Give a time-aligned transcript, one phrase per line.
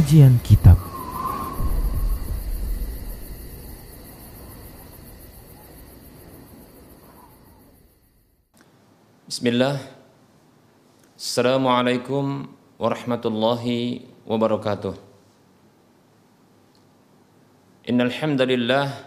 [0.00, 0.80] Kajian Kitab.
[9.28, 9.76] Bismillah.
[11.20, 12.48] Assalamualaikum
[12.80, 14.96] warahmatullahi wabarakatuh.
[17.84, 19.04] Innalhamdalillah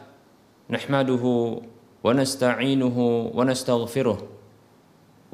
[0.70, 1.66] Nahmaduhu
[2.06, 4.22] wa nasta'inuhu wa nastaghfiruh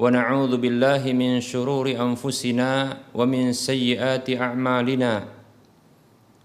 [0.00, 5.39] Wa na'udhu billahi min syururi anfusina wa min sayyiati a'malina.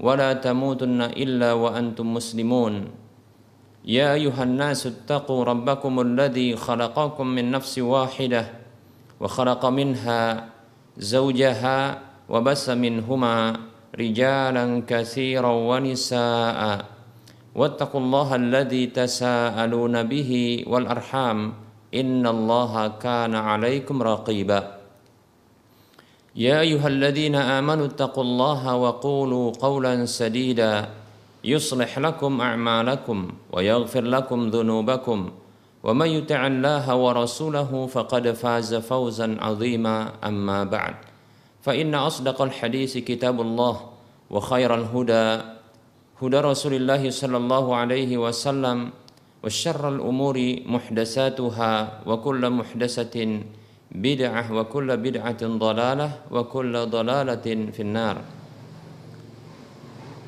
[0.00, 2.74] ولا تموتن إلا وأنتم مسلمون
[3.84, 8.42] يا أيها الناس اتقوا ربكم الذي خلقكم من نفس واحدة
[9.20, 10.20] وخلق منها
[10.98, 13.34] زوجها وبس منهما
[13.98, 16.60] رجالا كثيرا ونساء
[17.54, 20.30] واتقوا الله الذي تساءلون به
[20.66, 21.38] والأرحام
[21.94, 24.80] إن الله كان عليكم رقيباً
[26.35, 30.89] يا أيها الذين آمنوا اتقوا الله وقولوا قولا سديدا
[31.43, 35.31] يصلح لكم أعمالكم ويغفر لكم ذنوبكم
[35.83, 40.95] ومن يطع الله ورسوله فقد فاز فوزا عظيما أما بعد
[41.61, 43.75] فإن أصدق الحديث كتاب الله
[44.29, 45.41] وخير الهدى
[46.21, 48.89] هدى رسول الله صلى الله عليه وسلم
[49.43, 51.71] وشر الأمور محدثاتها
[52.05, 53.15] وكل محدثة
[53.95, 58.35] bid'ah wa kulla bid'atin dalalah wa kulla dalalatin finnar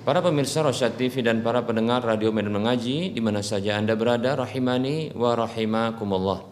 [0.08, 4.40] Para pemirsa Rosyad TV dan para pendengar Radio Medan Mengaji di mana saja Anda berada
[4.40, 6.48] rahimani wa rahimakumullah.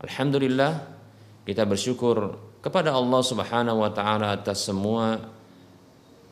[0.00, 0.80] Alhamdulillah
[1.44, 2.32] kita bersyukur
[2.64, 5.20] kepada Allah Subhanahu wa taala atas semua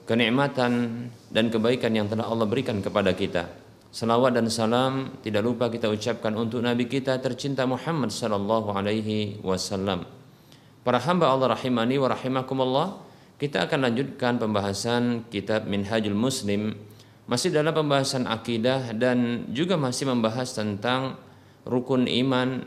[0.09, 3.45] kenikmatan dan kebaikan yang telah Allah berikan kepada kita.
[3.91, 10.07] Salawat dan salam tidak lupa kita ucapkan untuk Nabi kita tercinta Muhammad sallallahu alaihi wasallam.
[10.87, 13.03] Para hamba Allah rahimani wa rahimakumullah,
[13.43, 16.79] kita akan lanjutkan pembahasan kitab Minhajul Muslim
[17.27, 21.19] masih dalam pembahasan akidah dan juga masih membahas tentang
[21.67, 22.63] rukun iman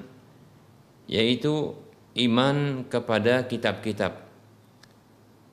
[1.08, 1.72] yaitu
[2.20, 4.28] iman kepada kitab-kitab.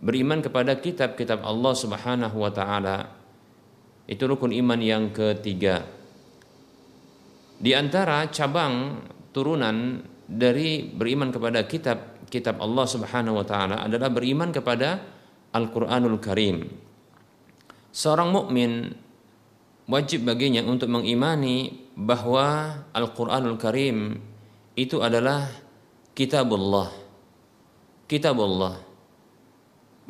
[0.02, 3.19] Beriman kepada kitab-kitab Allah Subhanahu wa taala
[4.10, 5.86] itu rukun iman yang ketiga.
[7.62, 8.98] Di antara cabang
[9.30, 14.98] turunan dari beriman kepada kitab kitab Allah Subhanahu wa taala adalah beriman kepada
[15.54, 16.66] Al-Qur'anul Karim.
[17.90, 18.90] Seorang mukmin
[19.86, 24.18] wajib baginya untuk mengimani bahwa Al-Qur'anul Karim
[24.74, 25.50] itu adalah
[26.14, 26.90] kitabullah.
[28.10, 28.74] Kitabullah.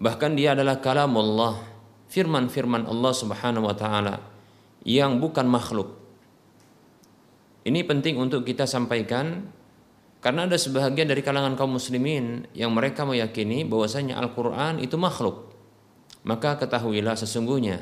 [0.00, 1.69] Bahkan dia adalah kalamullah
[2.10, 4.18] firman-firman Allah Subhanahu wa taala
[4.82, 5.94] yang bukan makhluk.
[7.62, 9.46] Ini penting untuk kita sampaikan
[10.20, 15.54] karena ada sebahagian dari kalangan kaum muslimin yang mereka meyakini bahwasanya Al-Qur'an itu makhluk.
[16.26, 17.80] Maka ketahuilah sesungguhnya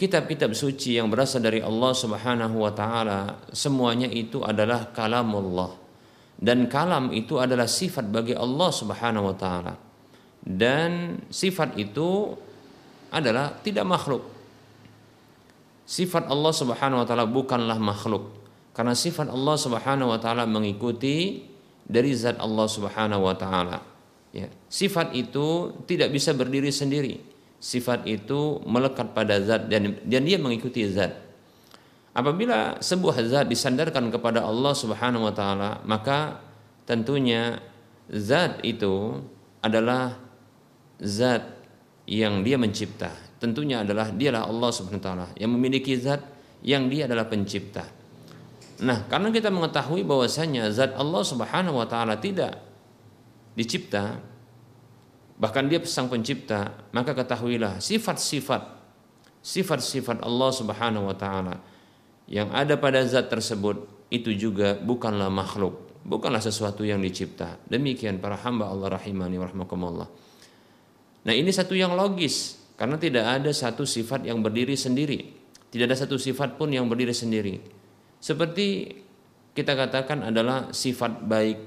[0.00, 5.76] kitab-kitab suci yang berasal dari Allah Subhanahu wa taala semuanya itu adalah kalamullah.
[6.40, 9.76] Dan kalam itu adalah sifat bagi Allah Subhanahu wa taala.
[10.40, 12.32] Dan sifat itu
[13.10, 14.22] adalah tidak makhluk.
[15.90, 18.30] Sifat Allah Subhanahu wa taala bukanlah makhluk.
[18.70, 21.42] Karena sifat Allah Subhanahu wa taala mengikuti
[21.82, 23.82] dari zat Allah Subhanahu wa taala.
[24.30, 27.18] Ya, sifat itu tidak bisa berdiri sendiri.
[27.58, 31.12] Sifat itu melekat pada zat dan dan dia mengikuti zat.
[32.14, 36.38] Apabila sebuah zat disandarkan kepada Allah Subhanahu wa taala, maka
[36.86, 37.58] tentunya
[38.06, 39.18] zat itu
[39.62, 40.14] adalah
[41.02, 41.59] zat
[42.08, 43.10] yang dia mencipta.
[43.40, 46.20] Tentunya adalah dialah Allah Subhanahu wa taala yang memiliki zat
[46.60, 47.88] yang dia adalah pencipta.
[48.80, 52.60] Nah, karena kita mengetahui bahwasanya zat Allah Subhanahu wa taala tidak
[53.56, 54.20] dicipta
[55.40, 58.80] bahkan dia sang pencipta, maka ketahuilah sifat-sifat
[59.40, 61.64] sifat-sifat Allah Subhanahu wa taala
[62.28, 67.56] yang ada pada zat tersebut itu juga bukanlah makhluk, bukanlah sesuatu yang dicipta.
[67.66, 70.29] Demikian para hamba Allah rahimani warahmatullah.
[71.26, 75.36] Nah ini satu yang logis karena tidak ada satu sifat yang berdiri sendiri.
[75.70, 77.60] Tidak ada satu sifat pun yang berdiri sendiri.
[78.18, 78.90] Seperti
[79.54, 81.58] kita katakan adalah sifat baik,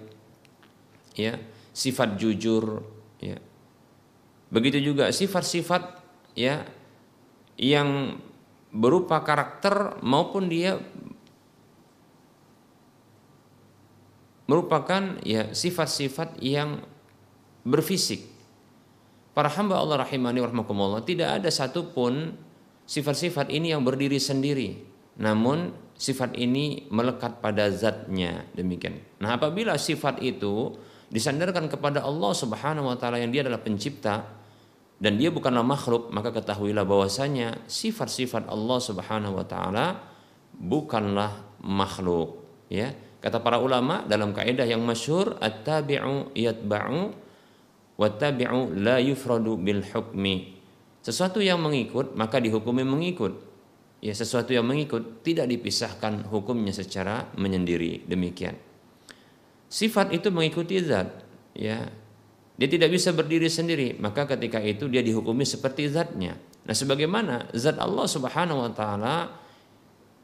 [1.16, 1.40] ya,
[1.72, 2.84] sifat jujur,
[3.22, 3.38] ya.
[4.54, 5.98] Begitu juga sifat-sifat
[6.38, 6.62] ya
[7.58, 8.22] yang
[8.74, 10.78] berupa karakter maupun dia
[14.50, 16.86] merupakan ya sifat-sifat yang
[17.66, 18.33] berfisik.
[19.34, 22.38] Para hamba Allah rahimani warahmatullah tidak ada satupun
[22.86, 24.78] sifat-sifat ini yang berdiri sendiri.
[25.18, 29.02] Namun sifat ini melekat pada zatnya demikian.
[29.22, 30.78] Nah apabila sifat itu
[31.10, 34.26] disandarkan kepada Allah subhanahu wa ta'ala yang dia adalah pencipta
[34.98, 39.86] dan dia bukanlah makhluk maka ketahuilah bahwasanya sifat-sifat Allah subhanahu wa ta'ala
[40.58, 47.23] bukanlah makhluk ya kata para ulama dalam kaidah yang masyhur at-tabi'u yatba'u
[47.98, 50.58] wattabi'u la yufradu bil hukmi.
[51.04, 53.36] Sesuatu yang mengikut maka dihukumi mengikut.
[54.04, 58.04] Ya sesuatu yang mengikut tidak dipisahkan hukumnya secara menyendiri.
[58.04, 58.60] Demikian.
[59.72, 61.24] Sifat itu mengikuti zat.
[61.56, 61.88] Ya
[62.60, 63.96] dia tidak bisa berdiri sendiri.
[63.98, 66.36] Maka ketika itu dia dihukumi seperti zatnya.
[66.64, 69.16] Nah sebagaimana zat Allah Subhanahu wa taala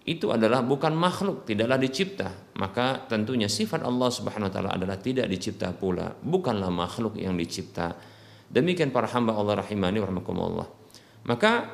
[0.09, 2.33] itu adalah bukan makhluk tidaklah dicipta.
[2.57, 6.09] Maka tentunya sifat Allah Subhanahu wa taala adalah tidak dicipta pula.
[6.17, 7.93] Bukanlah makhluk yang dicipta.
[8.49, 10.79] Demikian para hamba Allah rahimani warahmatullah
[11.29, 11.67] maka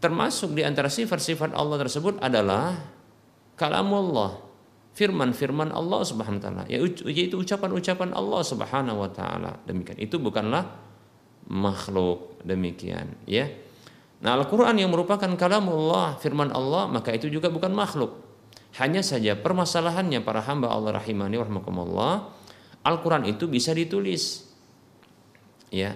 [0.00, 2.74] termasuk di antara sifat-sifat Allah tersebut adalah
[3.58, 4.40] kalamullah
[4.96, 9.60] firman-firman Allah Subhanahu wa taala yaitu ucapan-ucapan Allah Subhanahu wa taala.
[9.68, 9.98] Demikian.
[10.00, 10.64] Itu bukanlah
[11.52, 12.40] makhluk.
[12.46, 13.50] Demikian ya
[14.16, 18.16] Nah Al-Quran yang merupakan kalamullah firman Allah maka itu juga bukan makhluk
[18.80, 22.32] hanya saja permasalahannya para hamba Allah rahimani warahmatullah
[22.84, 24.48] Al-Quran itu bisa ditulis
[25.68, 25.92] ya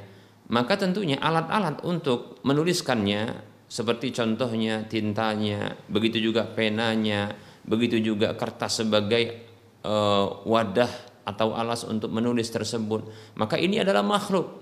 [0.51, 7.31] maka tentunya alat-alat untuk menuliskannya seperti contohnya tintanya, begitu juga penanya,
[7.63, 9.47] begitu juga kertas sebagai
[9.87, 10.91] uh, wadah
[11.23, 13.07] atau alas untuk menulis tersebut.
[13.39, 14.59] Maka ini adalah makhluk.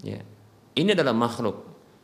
[0.00, 0.24] Ya.
[0.76, 1.56] Ini adalah makhluk.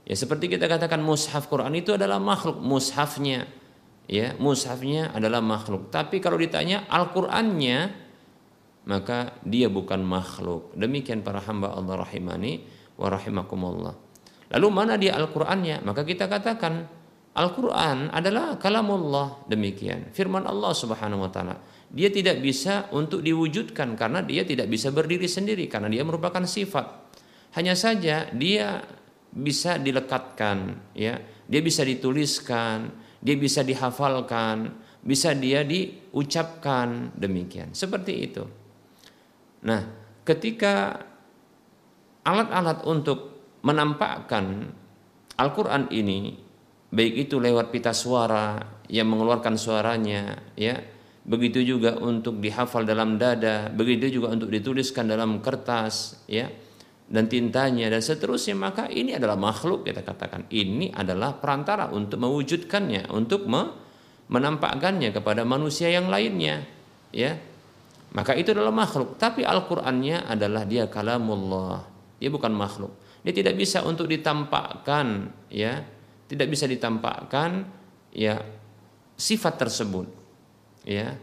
[0.08, 3.46] Ya seperti kita katakan mushaf Quran itu adalah makhluk, mushafnya.
[4.10, 5.94] Ya, mushafnya adalah makhluk.
[5.94, 8.02] Tapi kalau ditanya Al-Qur'annya
[8.82, 10.74] maka dia bukan makhluk.
[10.74, 12.66] Demikian para hamba Allah rahimani
[12.98, 13.94] wa rahimakumullah.
[14.52, 15.86] Lalu mana dia Al-Qur'annya?
[15.86, 16.90] Maka kita katakan
[17.32, 21.56] Al-Quran adalah kalamullah demikian firman Allah Subhanahu wa taala.
[21.88, 27.01] Dia tidak bisa untuk diwujudkan karena dia tidak bisa berdiri sendiri karena dia merupakan sifat.
[27.52, 28.84] Hanya saja dia
[29.32, 34.72] bisa dilekatkan ya, dia bisa dituliskan, dia bisa dihafalkan,
[35.04, 37.72] bisa dia diucapkan demikian.
[37.72, 38.44] Seperti itu.
[39.62, 39.86] Nah,
[40.24, 41.00] ketika
[42.22, 43.32] alat-alat untuk
[43.62, 44.74] menampakkan
[45.38, 46.38] Al-Quran ini
[46.92, 50.76] baik itu lewat pita suara yang mengeluarkan suaranya ya
[51.22, 56.50] begitu juga untuk dihafal dalam dada begitu juga untuk dituliskan dalam kertas ya
[57.12, 60.48] dan tintanya dan seterusnya maka ini adalah makhluk kita katakan.
[60.48, 63.44] Ini adalah perantara untuk mewujudkannya untuk
[64.32, 66.64] menampakkannya kepada manusia yang lainnya
[67.12, 67.36] ya.
[68.16, 69.20] Maka itu adalah makhluk.
[69.20, 71.84] Tapi Al-Qur'annya adalah dia kalamullah.
[72.16, 72.92] Dia bukan makhluk.
[73.20, 75.84] Dia tidak bisa untuk ditampakkan ya,
[76.32, 77.68] tidak bisa ditampakkan
[78.08, 78.40] ya
[79.20, 80.08] sifat tersebut.
[80.88, 81.16] Ya.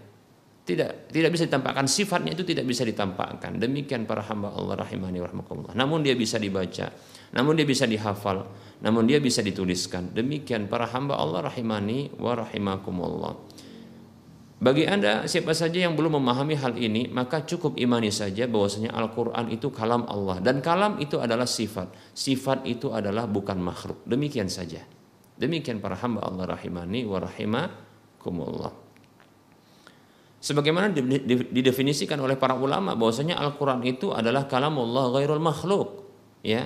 [0.69, 3.57] Tidak tidak bisa ditampakkan sifatnya itu tidak bisa ditampakkan.
[3.57, 5.73] Demikian para hamba Allah rahimani warahmatullah.
[5.73, 6.93] Namun dia bisa dibaca,
[7.33, 8.45] namun dia bisa dihafal,
[8.85, 10.13] namun dia bisa dituliskan.
[10.13, 13.33] Demikian para hamba Allah rahimani wa rahimakumullah.
[14.61, 19.49] Bagi Anda siapa saja yang belum memahami hal ini, maka cukup imani saja bahwasanya Al-Qur'an
[19.49, 22.13] itu kalam Allah dan kalam itu adalah sifat.
[22.13, 24.05] Sifat itu adalah bukan makhluk.
[24.05, 24.85] Demikian saja.
[25.39, 28.88] Demikian para hamba Allah rahimani wa rahimakumullah.
[30.39, 30.95] Sebagaimana
[31.51, 36.07] didefinisikan oleh para ulama bahwasanya Al-Qur'an itu adalah kalam Allah ghairul makhluk,
[36.39, 36.63] ya.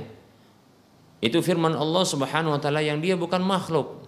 [1.23, 4.05] Itu firman Allah Subhanahu wa taala yang dia bukan makhluk.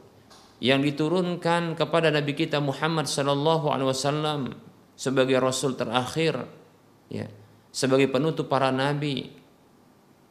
[0.61, 4.41] Yang diturunkan kepada Nabi kita Muhammad sallallahu alaihi wasallam
[4.99, 6.43] sebagai rasul terakhir.
[7.07, 7.31] Ya.
[7.71, 9.31] Sebagai penutup para nabi.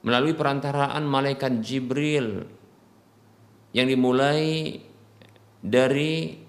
[0.04, 2.44] Melalui perantaraan malaikat Jibril
[3.72, 4.76] yang dimulai
[5.64, 6.43] dari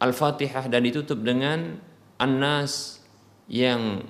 [0.00, 1.76] Al-Fatihah dan ditutup dengan
[2.16, 3.04] An-Nas
[3.52, 4.00] yang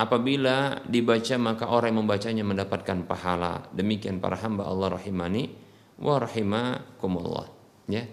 [0.00, 3.68] apabila dibaca maka orang yang membacanya mendapatkan pahala.
[3.76, 5.52] Demikian para hamba Allah rahimani
[6.00, 7.46] wa rahimakumullah.
[7.90, 8.08] Ya.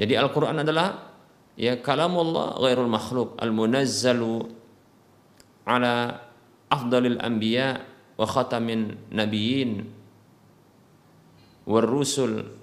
[0.00, 1.12] Jadi Al-Quran adalah
[1.58, 4.48] ya kalamullah ghairul makhluk al-munazzalu
[5.68, 6.16] ala
[6.72, 7.84] afdalil anbiya
[8.16, 9.84] wa khatamin nabiyyin
[11.68, 12.61] war rusul.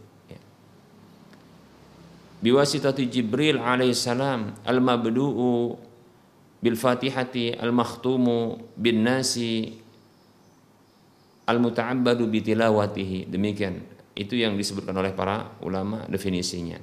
[2.40, 5.76] Biwasitati Jibril alaihissalam al-mabdu'u
[6.60, 9.80] bil fatihati al-makhtumu bin nasi
[11.48, 13.32] al-muta'abbadu bitilawatihi.
[13.32, 13.82] Demikian.
[14.14, 16.76] Itu yang disebutkan oleh para ulama definisinya.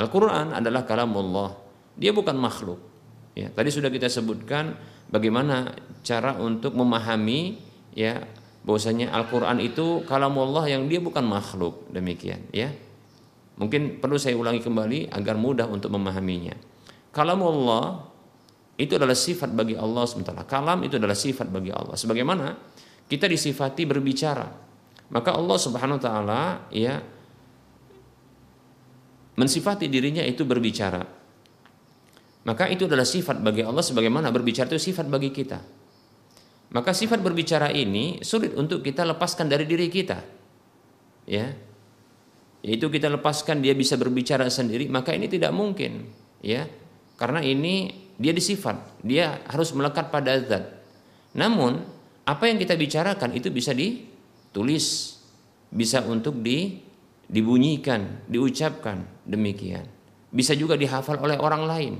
[0.00, 1.56] Al-Qur'an adalah kalam Allah.
[1.96, 2.80] Dia bukan makhluk.
[3.36, 4.76] Ya, tadi sudah kita sebutkan
[5.12, 7.60] bagaimana cara untuk memahami
[7.92, 8.24] ya
[8.64, 11.84] bahwasanya Al-Qur'an itu kalam Allah yang dia bukan makhluk.
[11.92, 12.72] Demikian, ya.
[13.56, 16.52] Mungkin perlu saya ulangi kembali agar mudah untuk memahaminya.
[17.12, 18.04] Kalam Allah
[18.76, 21.96] itu adalah sifat bagi Allah sementara kalam itu adalah sifat bagi Allah.
[21.96, 22.52] Sebagaimana
[23.08, 24.44] kita disifati berbicara,
[25.08, 27.00] maka Allah Subhanahu wa taala ya
[29.40, 31.00] mensifati dirinya itu berbicara.
[32.46, 35.58] Maka itu adalah sifat bagi Allah sebagaimana berbicara itu sifat bagi kita.
[36.76, 40.18] Maka sifat berbicara ini sulit untuk kita lepaskan dari diri kita.
[41.26, 41.65] Ya.
[42.66, 46.10] Yaitu kita lepaskan dia bisa berbicara sendiri, maka ini tidak mungkin,
[46.42, 46.66] ya.
[47.14, 50.82] Karena ini dia disifat, dia harus melekat pada zat.
[51.38, 51.78] Namun,
[52.26, 54.02] apa yang kita bicarakan itu bisa di
[54.50, 55.14] tulis
[55.70, 56.82] bisa untuk di
[57.26, 59.86] dibunyikan, diucapkan demikian.
[60.30, 61.94] Bisa juga dihafal oleh orang lain.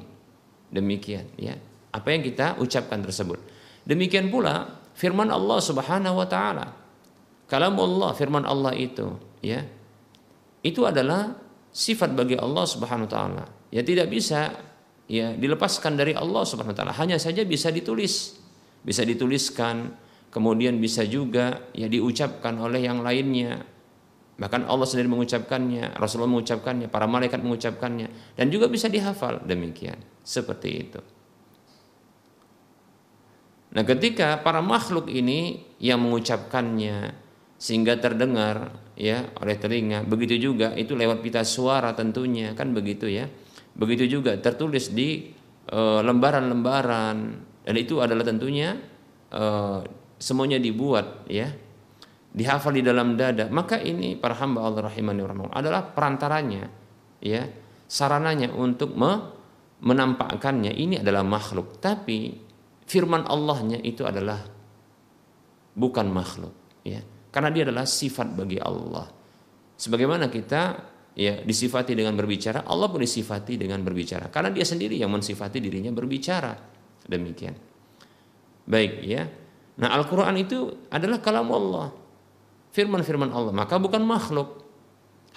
[0.71, 1.55] Demikian ya.
[1.95, 3.39] Apa yang kita ucapkan tersebut.
[3.87, 6.67] Demikian pula firman Allah Subhanahu wa taala.
[7.47, 9.63] Kalam Allah, firman Allah itu, ya.
[10.67, 11.31] Itu adalah
[11.71, 13.45] sifat bagi Allah Subhanahu wa taala.
[13.71, 14.51] Ya tidak bisa
[15.07, 16.95] ya dilepaskan dari Allah Subhanahu wa taala.
[16.99, 18.43] Hanya saja bisa ditulis.
[18.83, 19.95] Bisa dituliskan,
[20.37, 23.65] kemudian bisa juga ya diucapkan oleh yang lainnya
[24.37, 30.69] bahkan Allah sendiri mengucapkannya Rasulullah mengucapkannya para malaikat mengucapkannya dan juga bisa dihafal demikian seperti
[30.77, 31.01] itu
[33.73, 37.17] nah ketika para makhluk ini yang mengucapkannya
[37.57, 40.05] sehingga terdengar ya oleh telinga.
[40.05, 43.29] Begitu juga itu lewat pita suara tentunya kan begitu ya.
[43.77, 45.33] Begitu juga tertulis di
[45.69, 47.17] eh, lembaran-lembaran.
[47.67, 48.79] Dan itu adalah tentunya
[49.35, 49.83] uh,
[50.23, 51.51] semuanya dibuat ya.
[52.31, 53.51] Dihafal di dalam dada.
[53.51, 56.71] Maka ini para hamba Allah rahimani adalah perantaranya
[57.19, 57.43] ya.
[57.91, 59.19] Sarananya untuk me
[59.83, 60.79] menampakkannya.
[60.79, 61.83] Ini adalah makhluk.
[61.83, 62.39] Tapi
[62.87, 64.47] firman Allahnya itu adalah
[65.75, 66.55] bukan makhluk
[66.87, 67.03] ya
[67.37, 69.05] karena dia adalah sifat bagi Allah
[69.77, 70.63] sebagaimana kita
[71.13, 75.93] ya disifati dengan berbicara Allah pun disifati dengan berbicara karena dia sendiri yang mensifati dirinya
[75.93, 76.57] berbicara
[77.05, 77.53] demikian
[78.65, 79.23] baik ya
[79.77, 81.93] Nah Al-Quran itu adalah kalam Allah.
[82.73, 83.53] Firman-firman Allah.
[83.53, 84.65] Maka bukan makhluk.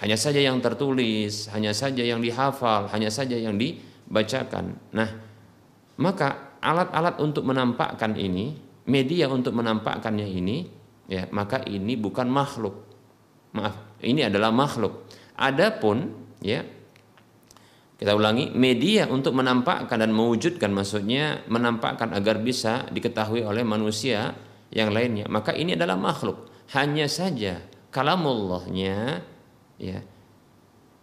[0.00, 4.72] Hanya saja yang tertulis, hanya saja yang dihafal, hanya saja yang dibacakan.
[4.96, 5.08] Nah,
[6.00, 8.56] maka alat-alat untuk menampakkan ini,
[8.88, 10.56] media untuk menampakkannya ini,
[11.10, 12.86] ya maka ini bukan makhluk.
[13.50, 15.10] Maaf, ini adalah makhluk.
[15.34, 16.62] Adapun ya
[18.00, 24.32] kita ulangi, media untuk menampakkan dan mewujudkan maksudnya menampakkan agar bisa diketahui oleh manusia
[24.72, 25.28] yang lainnya.
[25.28, 26.48] Maka ini adalah makhluk.
[26.72, 29.20] Hanya saja kalamullahnya
[29.76, 30.00] ya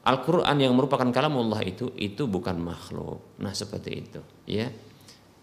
[0.08, 3.36] Al-Qur'an yang merupakan kalamullah itu itu bukan makhluk.
[3.44, 4.72] Nah, seperti itu, ya.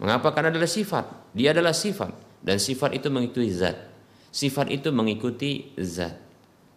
[0.01, 0.33] Mengapa?
[0.33, 1.37] Karena adalah sifat.
[1.37, 3.94] Dia adalah sifat dan sifat itu mengikuti zat.
[4.35, 6.19] Sifat itu mengikuti zat.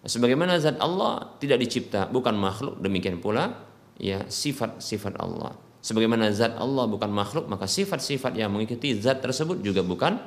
[0.05, 3.65] Sebagaimana zat Allah tidak dicipta, bukan makhluk, demikian pula
[3.97, 5.57] ya sifat-sifat Allah.
[5.81, 10.21] Sebagaimana zat Allah bukan makhluk, maka sifat-sifat yang mengikuti zat tersebut juga bukan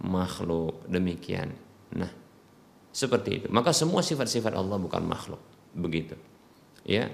[0.00, 0.88] makhluk.
[0.88, 1.52] Demikian.
[2.00, 2.08] Nah,
[2.96, 3.46] seperti itu.
[3.52, 5.42] Maka semua sifat-sifat Allah bukan makhluk.
[5.76, 6.16] Begitu.
[6.88, 7.12] Ya.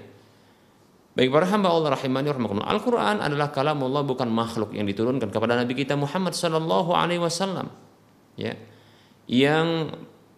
[1.11, 2.31] Baik para hamba Allah rahimani.
[2.63, 7.67] Al-Qur'an adalah kalam Allah bukan makhluk yang diturunkan kepada Nabi kita Muhammad sallallahu alaihi wasallam.
[8.39, 8.55] Ya.
[9.27, 9.91] Yang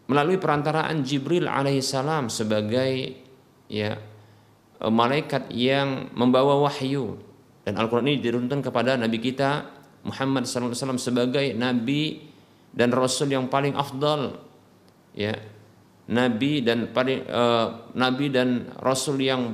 [0.09, 3.21] melalui perantaraan Jibril alaihissalam sebagai
[3.69, 3.93] ya
[4.79, 7.19] Eh, malaikat yang membawa wahyu.
[7.67, 9.67] Dan Al-Quran ini diturunkan kepada Nabi kita
[10.07, 12.31] Muhammad SAW sebagai Nabi
[12.71, 14.39] dan Rasul yang paling afdal
[15.11, 15.35] ya.
[16.09, 19.53] Nabi dan paling uh, Nabi dan Rasul yang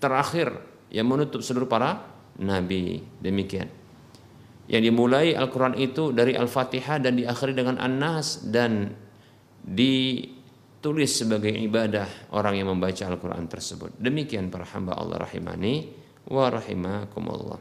[0.00, 0.54] terakhir
[0.88, 2.00] yang menutup seluruh para
[2.40, 3.04] Nabi.
[3.20, 3.68] Demikian
[4.66, 8.90] yang dimulai Al-Quran itu dari Al-Fatihah dan diakhiri dengan An-Nas dan
[9.62, 10.22] di
[10.82, 13.98] tulis sebagai ibadah orang yang membaca Al-Quran tersebut.
[13.98, 15.90] Demikian para hamba Allah rahimani
[16.30, 17.60] wa rahimakumullah.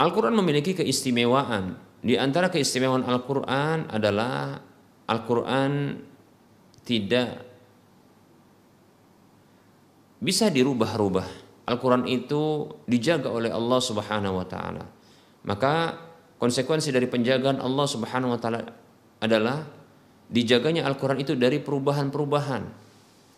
[0.00, 1.76] Al-Quran memiliki keistimewaan.
[2.04, 4.60] Di antara keistimewaan Al-Quran adalah
[5.08, 6.00] Al-Quran
[6.84, 7.40] tidak
[10.20, 11.43] bisa dirubah-rubah.
[11.64, 14.84] Al-Quran itu dijaga oleh Allah Subhanahu wa taala.
[15.48, 15.96] Maka
[16.36, 18.60] konsekuensi dari penjagaan Allah Subhanahu wa taala
[19.20, 19.64] adalah
[20.28, 22.84] dijaganya Al-Qur'an itu dari perubahan-perubahan.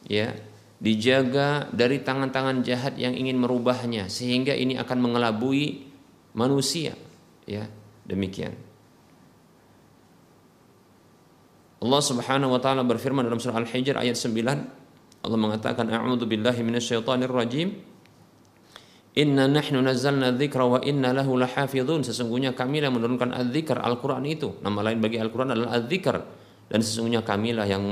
[0.07, 0.35] Ya,
[0.79, 5.87] dijaga dari tangan-tangan jahat yang ingin merubahnya sehingga ini akan mengelabui
[6.35, 6.95] manusia,
[7.47, 7.67] ya.
[8.07, 8.55] Demikian.
[11.83, 17.31] Allah Subhanahu wa taala berfirman dalam surah Al-Hijr ayat 9 Allah mengatakan a'udzu billahi minasyaitonir
[17.31, 17.83] rajim
[19.17, 22.05] Inna nahnu nazzalna dzikra wa inna lahu lahafizun.
[22.05, 24.61] Sesungguhnya kami yang menurunkan adzikr Al-Qur'an itu.
[24.61, 26.21] Nama lain bagi Al-Qur'an adalah adzikr
[26.69, 27.89] dan sesungguhnya kamilah yang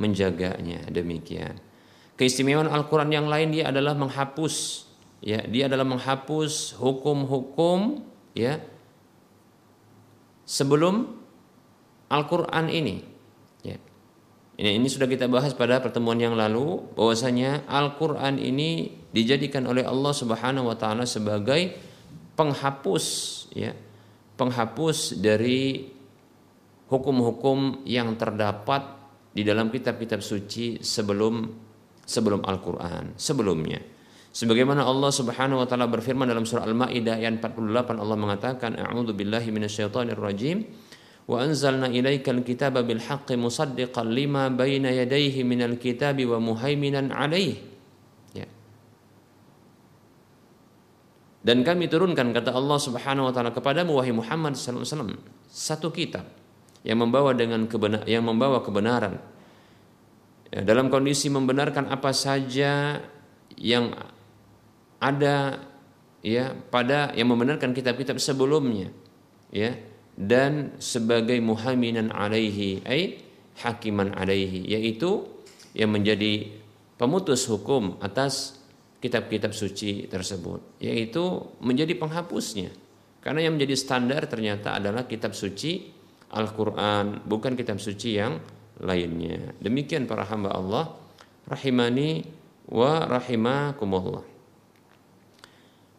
[0.00, 0.88] menjaganya.
[0.88, 1.60] Demikian.
[2.16, 4.88] Keistimewaan Al-Qur'an yang lain dia adalah menghapus
[5.20, 8.56] ya, dia adalah menghapus hukum-hukum ya
[10.48, 11.20] sebelum
[12.08, 13.04] Al-Qur'an ini.
[13.60, 13.76] Ya.
[14.56, 20.12] Ini, ini sudah kita bahas pada pertemuan yang lalu bahwasanya Al-Qur'an ini dijadikan oleh Allah
[20.16, 21.76] Subhanahu wa taala sebagai
[22.32, 23.04] penghapus
[23.52, 23.76] ya
[24.40, 25.86] penghapus dari
[26.88, 28.82] hukum-hukum yang terdapat
[29.32, 31.48] di dalam kitab-kitab suci sebelum
[32.04, 33.80] sebelum Al-Qur'an sebelumnya.
[34.32, 39.52] Sebagaimana Allah Subhanahu wa taala berfirman dalam surah Al-Maidah ayat 48 Allah mengatakan a'udzu billahi
[39.52, 40.64] minasyaitonir rajim
[41.28, 47.71] wa anzalna ilaikal kitaba bil haqqi musaddiqan lima baina yadayhi minal kitabi wa muhaiminan alaihi
[51.42, 55.12] Dan kami turunkan kata Allah Subhanahu wa taala kepadamu wahai Muhammad sallallahu alaihi wasallam
[55.50, 56.24] satu kitab
[56.86, 59.18] yang membawa dengan kebenar yang membawa kebenaran.
[60.54, 63.02] Ya, dalam kondisi membenarkan apa saja
[63.58, 63.90] yang
[65.02, 65.66] ada
[66.22, 68.94] ya pada yang membenarkan kitab-kitab sebelumnya
[69.50, 69.74] ya
[70.14, 73.18] dan sebagai muhaminan alaihi ai
[73.58, 75.26] hakiman alaihi yaitu
[75.74, 76.54] yang menjadi
[76.94, 78.61] pemutus hukum atas
[79.02, 81.20] kitab-kitab suci tersebut yaitu
[81.58, 82.70] menjadi penghapusnya.
[83.22, 85.90] Karena yang menjadi standar ternyata adalah kitab suci
[86.32, 88.38] Al-Qur'an bukan kitab suci yang
[88.82, 89.52] lainnya.
[89.58, 90.96] Demikian para hamba Allah
[91.46, 92.24] rahimani
[92.70, 94.24] wa rahimakumullah.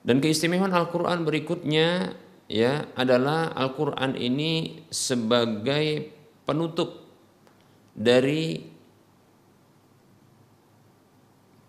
[0.04, 2.12] Dan keistimewaan Al-Qur'an berikutnya
[2.52, 6.12] ya adalah Al-Qur'an ini sebagai
[6.44, 7.08] penutup
[7.96, 8.73] dari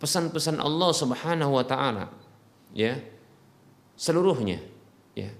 [0.04, 2.12] pesan-pesan Allah Subhanahu wa taala
[2.76, 3.00] ya
[3.96, 4.60] seluruhnya
[5.16, 5.32] ya.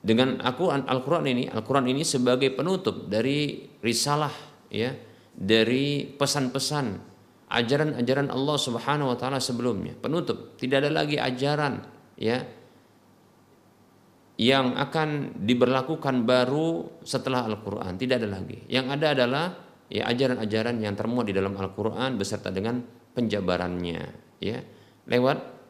[0.00, 4.30] Dengan aku Al-Qur'an ini Al-Qur'an ini sebagai penutup dari risalah
[4.70, 4.94] ya
[5.34, 7.10] dari pesan-pesan
[7.50, 9.98] ajaran-ajaran Allah Subhanahu wa taala sebelumnya.
[9.98, 11.82] Penutup tidak ada lagi ajaran
[12.14, 12.38] ya
[14.40, 18.62] yang akan diberlakukan baru setelah Al-Qur'an tidak ada lagi.
[18.70, 19.46] Yang ada adalah
[19.90, 22.78] ya ajaran-ajaran yang termuat di dalam Al-Qur'an beserta dengan
[23.10, 24.02] penjabarannya
[24.38, 24.58] ya
[25.10, 25.60] lewat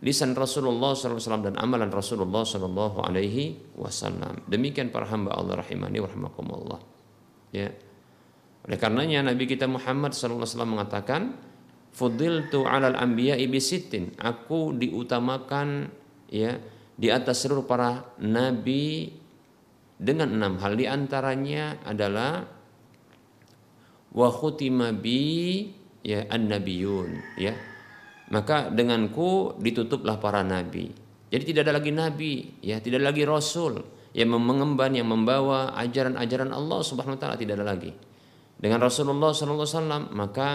[0.00, 4.46] lisan Rasulullah SAW dan amalan Rasulullah SAW Alaihi Wasallam.
[4.46, 6.80] Demikian para hamba Allah rahimani warahmatullah.
[7.50, 7.74] Ya.
[8.68, 11.34] Oleh karenanya Nabi kita Muhammad SAW mengatakan,
[12.52, 14.14] tu alal anbiya ibisitin.
[14.22, 15.90] Aku diutamakan
[16.30, 16.60] ya
[16.94, 19.10] di atas seluruh para nabi
[19.98, 20.78] dengan enam hal.
[20.78, 22.57] Di antaranya adalah
[24.14, 25.68] wa khutima bi
[26.04, 27.54] ya an-nabiyun ya.
[28.28, 30.92] Maka denganku ditutuplah para nabi.
[31.28, 33.80] Jadi tidak ada lagi nabi ya tidak ada lagi rasul
[34.16, 37.92] yang mengemban yang membawa ajaran-ajaran Allah Subhanahu wa taala tidak ada lagi.
[38.58, 40.48] Dengan Rasulullah sallallahu alaihi maka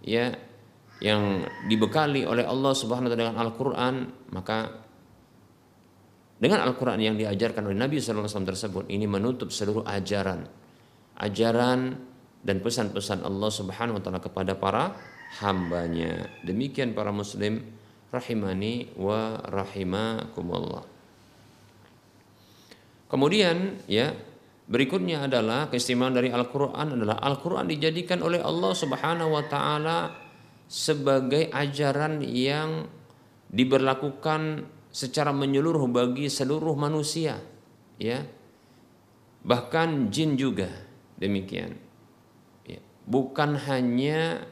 [0.00, 0.32] ya
[1.02, 3.94] yang dibekali oleh Allah Subhanahu wa taala dengan Al-Qur'an
[4.32, 4.58] maka
[6.42, 10.42] dengan Al-Quran yang diajarkan oleh Nabi SAW tersebut ini menutup seluruh ajaran.
[11.22, 11.94] Ajaran
[12.42, 14.94] dan pesan-pesan Allah Subhanahu wa taala kepada para
[15.40, 16.26] hambanya.
[16.42, 17.62] Demikian para muslim
[18.12, 20.84] rahimani wa rahimakumullah.
[23.08, 24.12] Kemudian ya
[24.68, 29.98] berikutnya adalah keistimewaan dari Al-Qur'an adalah Al-Qur'an dijadikan oleh Allah Subhanahu wa taala
[30.68, 32.88] sebagai ajaran yang
[33.52, 37.36] diberlakukan secara menyeluruh bagi seluruh manusia
[38.00, 38.24] ya
[39.44, 40.68] bahkan jin juga
[41.20, 41.76] demikian
[43.06, 44.46] bukan hanya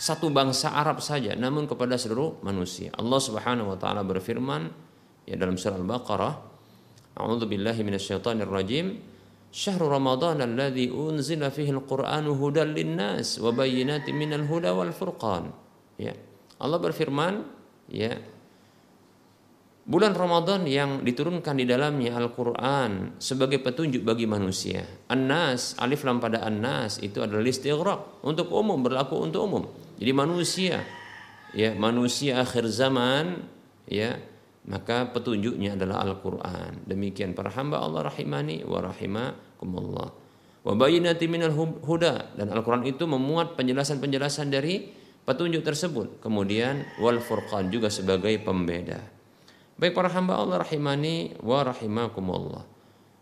[0.00, 2.88] satu bangsa Arab saja namun kepada seluruh manusia.
[2.96, 4.72] Allah Subhanahu wa taala berfirman
[5.28, 6.34] ya dalam surah Al-Baqarah,
[7.20, 8.96] A'udzu billahi minasyaitonir rajim.
[9.50, 15.50] Syahrul Ramadan alladzi unzila fihi al-Qur'anu hudan lin-nas wa bayyinatin minal huda wal furqan.
[15.98, 16.14] Ya.
[16.56, 17.44] Allah berfirman,
[17.90, 18.14] ya,
[19.90, 24.86] Bulan Ramadan yang diturunkan di dalamnya Al-Quran sebagai petunjuk bagi manusia.
[25.10, 29.66] An-Nas, alif lam pada An-Nas itu adalah istighraq untuk umum, berlaku untuk umum.
[29.98, 30.86] Jadi manusia,
[31.50, 33.42] ya manusia akhir zaman,
[33.90, 34.14] ya
[34.70, 36.86] maka petunjuknya adalah Al-Quran.
[36.86, 40.08] Demikian para hamba Allah rahimani wa rahimakumullah.
[40.70, 44.86] Wa bayyinati minal huda dan Al-Quran itu memuat penjelasan-penjelasan dari
[45.26, 46.22] petunjuk tersebut.
[46.22, 49.18] Kemudian wal furqan juga sebagai pembeda.
[49.80, 52.68] Baik para hamba Allah rahimani wa rahimakumullah.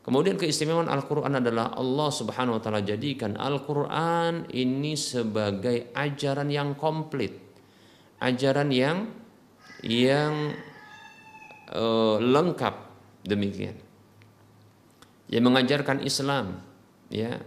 [0.02, 7.30] Kemudian keistimewaan Al-Quran adalah Allah subhanahu wa ta'ala jadikan Al-Quran ini sebagai ajaran yang komplit.
[8.18, 9.06] Ajaran yang
[9.86, 10.50] yang
[11.70, 12.74] uh, lengkap
[13.22, 13.78] demikian.
[15.30, 16.58] Yang mengajarkan Islam,
[17.06, 17.38] ya.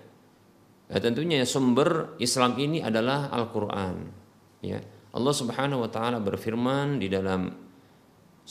[0.87, 3.95] Nah, tentunya sumber Islam ini adalah Al-Quran.
[4.63, 4.79] Ya.
[5.11, 7.70] Allah Subhanahu wa taala berfirman di dalam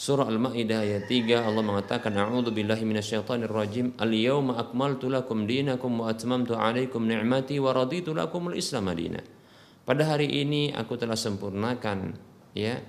[0.00, 6.08] Surah Al-Maidah ayat 3 Allah mengatakan A'udzu billahi minasyaitonir rajim Al-yauma akmaltu lakum dinakum wa
[6.08, 9.20] atmamtu 'alaikum ni'mati wa raditu lakum al-Islam madina.
[9.84, 12.16] Pada hari ini aku telah sempurnakan
[12.56, 12.80] ya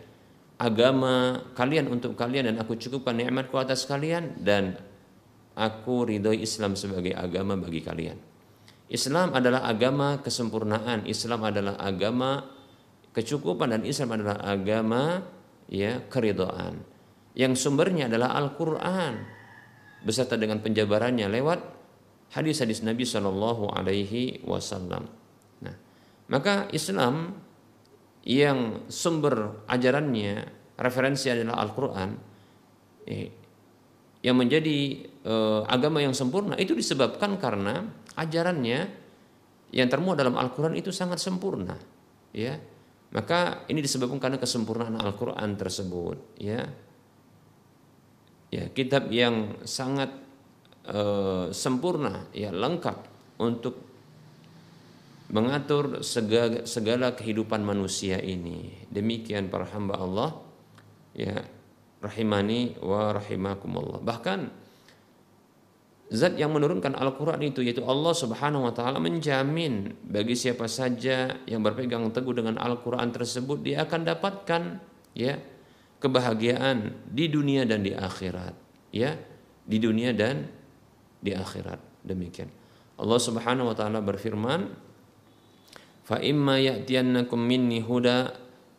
[0.55, 4.79] agama kalian untuk kalian dan aku cukupkan nikmatku atas kalian dan
[5.59, 8.15] aku ridhoi Islam sebagai agama bagi kalian.
[8.87, 12.47] Islam adalah agama kesempurnaan, Islam adalah agama
[13.11, 15.27] kecukupan dan Islam adalah agama
[15.67, 16.90] ya keridhaan
[17.37, 19.39] yang sumbernya adalah Al-Quran.
[20.01, 21.59] Beserta dengan penjabarannya lewat
[22.33, 25.05] hadis-hadis Nabi Shallallahu Alaihi Wasallam.
[25.61, 25.75] Nah,
[26.31, 27.37] maka Islam
[28.25, 30.45] yang sumber ajarannya
[30.77, 32.09] referensi adalah Al-Quran
[33.05, 33.29] eh,
[34.21, 37.85] yang menjadi eh, agama yang sempurna itu disebabkan karena
[38.17, 38.79] ajarannya
[39.71, 41.77] yang termuat dalam Al-Quran itu sangat sempurna
[42.33, 42.57] ya.
[43.11, 46.63] Maka ini disebabkan karena kesempurnaan Al-Quran tersebut ya
[48.51, 50.11] ya kitab yang sangat
[50.91, 52.97] uh, sempurna ya lengkap
[53.39, 53.89] untuk
[55.31, 58.83] mengatur segala, segala kehidupan manusia ini.
[58.91, 60.29] Demikian para hamba Allah
[61.15, 61.39] ya
[62.03, 64.03] rahimani wa rahimakumullah.
[64.03, 64.39] Bahkan
[66.11, 71.63] zat yang menurunkan Al-Quran itu yaitu Allah subhanahu wa ta'ala menjamin bagi siapa saja yang
[71.63, 74.61] berpegang teguh dengan Al-Quran tersebut dia akan dapatkan
[75.15, 75.39] ya
[76.01, 78.57] kebahagiaan di dunia dan di akhirat
[78.91, 79.15] ya.
[79.61, 80.49] Di dunia dan
[81.21, 82.01] di akhirat.
[82.01, 82.49] Demikian.
[82.97, 84.73] Allah Subhanahu wa taala berfirman
[86.01, 88.33] fa imma ya'tiyannakum minni huda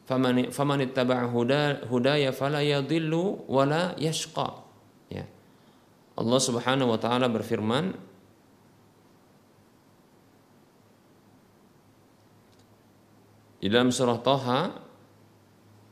[0.05, 4.59] faman faman ittaba'a huda hudaya fala yadhillu wala yashqa.
[5.09, 5.25] Ya.
[6.19, 7.95] Allah Subhanahu wa taala berfirman
[13.63, 14.82] di dalam surah Toha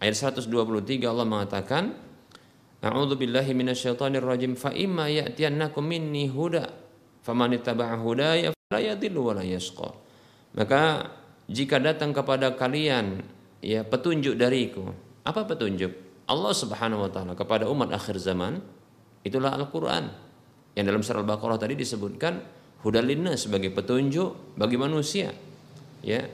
[0.00, 1.92] Ayat 123 Allah mengatakan,
[2.80, 6.72] A'udzu billahi minasyaitonir rajim fa imma ya'tiyannakum minni huda
[7.20, 9.92] faman ittaba'a hudaya fala yadhillu wa yashqa.
[10.56, 11.12] Maka
[11.44, 13.20] jika datang kepada kalian
[13.60, 14.88] ya petunjuk dariku.
[15.28, 15.92] Apa petunjuk?
[16.24, 18.64] Allah Subhanahu wa taala kepada umat akhir zaman
[19.20, 20.08] itulah Al-Qur'an.
[20.72, 22.40] Yang dalam surah Al-Baqarah tadi disebutkan
[22.80, 25.34] hudalina sebagai petunjuk bagi manusia.
[26.00, 26.24] Ya,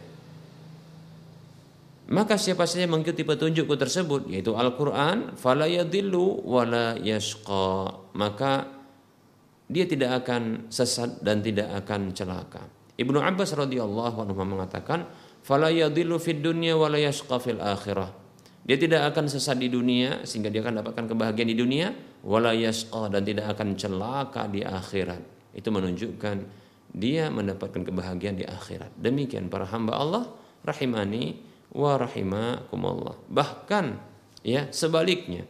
[2.07, 8.71] maka siapa saja mengikuti petunjukku tersebut yaitu Al-Qur'an fala yadillu wala yashqa maka
[9.67, 12.63] dia tidak akan sesat dan tidak akan celaka.
[12.95, 15.11] Ibnu Abbas radhiyallahu anhu mengatakan
[15.43, 18.15] fala yadillu fid dunya wala yashqa fil akhirah.
[18.67, 21.91] Dia tidak akan sesat di dunia sehingga dia akan dapatkan kebahagiaan di dunia
[22.23, 25.23] wala yashqa dan tidak akan celaka di akhirat.
[25.55, 26.37] Itu menunjukkan
[26.95, 28.95] dia mendapatkan kebahagiaan di akhirat.
[28.99, 30.25] Demikian para hamba Allah
[30.67, 31.46] rahimani
[31.77, 33.21] wa rahimakumullah.
[33.29, 33.87] Bahkan
[34.41, 35.45] ya sebaliknya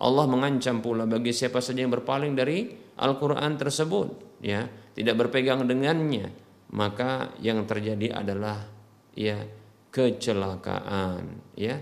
[0.00, 2.68] Allah mengancam pula bagi siapa saja yang berpaling dari
[3.00, 6.28] Al-Qur'an tersebut ya, tidak berpegang dengannya,
[6.76, 8.68] maka yang terjadi adalah
[9.16, 9.40] ya
[9.88, 11.80] kecelakaan ya.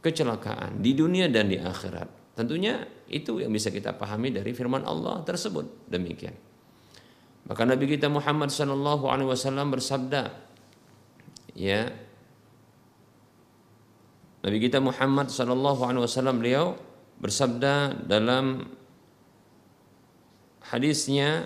[0.00, 2.32] Kecelakaan di dunia dan di akhirat.
[2.32, 5.92] Tentunya itu yang bisa kita pahami dari firman Allah tersebut.
[5.92, 6.32] Demikian.
[7.44, 10.32] Maka Nabi kita Muhammad sallallahu alaihi wasallam bersabda
[11.52, 11.92] ya
[14.40, 16.66] Nabi kita Muhammad sallallahu alaihi wasallam beliau
[17.20, 18.64] bersabda dalam
[20.64, 21.44] hadisnya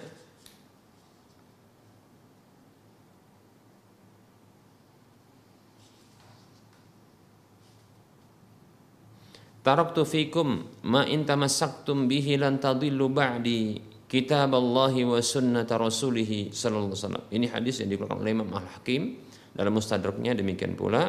[9.65, 16.93] Taraktu fikum ma in tamassaktum bihi lan tadillu ba'di kitab Allah wa sunnata rasulih sallallahu
[16.93, 17.25] alaihi wasallam.
[17.33, 19.17] Ini hadis yang dikeluarkan oleh Imam Al-Hakim
[19.57, 21.09] dalam mustadraknya demikian pula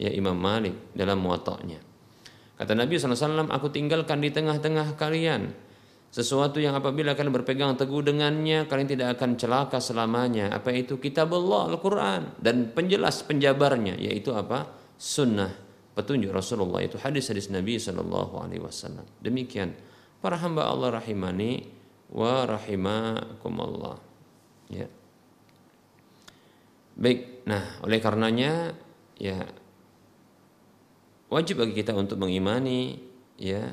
[0.00, 1.76] ya Imam Malik dalam muwatta'nya.
[2.56, 5.52] Kata Nabi SAW, aku tinggalkan di tengah-tengah kalian
[6.10, 10.50] sesuatu yang apabila kalian berpegang teguh dengannya kalian tidak akan celaka selamanya.
[10.50, 10.98] Apa itu?
[10.98, 14.66] Kitab Allah Al-Quran dan penjelas penjabarnya yaitu apa?
[15.00, 15.54] Sunnah
[15.94, 19.06] petunjuk Rasulullah itu hadis-hadis Nabi Wasallam.
[19.22, 19.72] Demikian
[20.18, 21.64] para hamba Allah rahimani
[22.10, 23.96] wa rahimakumullah.
[24.68, 24.90] Ya.
[26.98, 28.74] Baik, nah oleh karenanya
[29.16, 29.46] ya
[31.30, 33.00] wajib bagi kita untuk mengimani
[33.40, 33.64] ya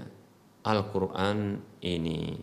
[0.64, 2.38] Al-Quran ini.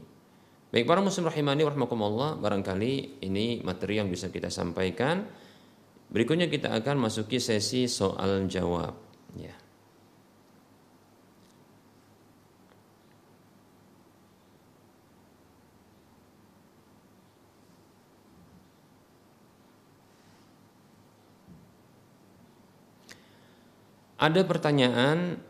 [0.74, 5.22] Baik para muslim rahimani warahmatullah barangkali ini materi yang bisa kita sampaikan.
[6.10, 8.98] Berikutnya kita akan masuki sesi soal jawab.
[9.38, 9.54] Ya.
[24.14, 25.42] Ada pertanyaan?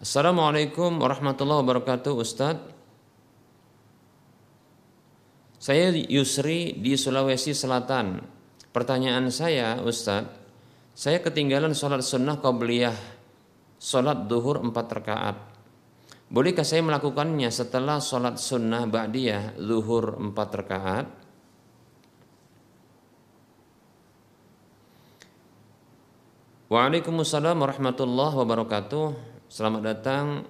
[0.00, 2.72] Assalamualaikum warahmatullahi wabarakatuh Ustadz
[5.60, 8.24] Saya Yusri di Sulawesi Selatan.
[8.72, 10.39] Pertanyaan saya Ustadz
[10.94, 12.96] Saya ketinggalan sholat sunnah qabliyah
[13.80, 15.36] Sholat duhur empat rakaat
[16.30, 21.06] Bolehkah saya melakukannya setelah sholat sunnah ba'diyah Duhur empat rakaat
[26.70, 29.06] Waalaikumsalam warahmatullahi wabarakatuh
[29.50, 30.46] Selamat datang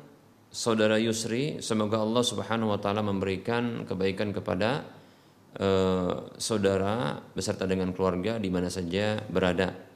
[0.52, 1.62] saudara Yusri.
[1.62, 4.84] Semoga Allah Subhanahu wa taala memberikan kebaikan kepada
[5.56, 9.89] uh, saudara beserta dengan keluarga di mana saja berada.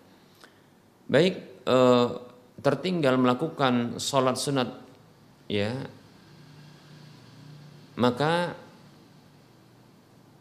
[1.10, 2.20] Baik, uh,
[2.60, 4.68] tertinggal melakukan sholat sunat
[5.50, 5.72] ya.
[7.94, 8.56] Maka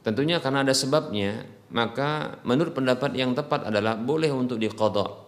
[0.02, 5.24] tentunya karena ada sebabnya maka menurut pendapat yang tepat adalah boleh untuk dikodok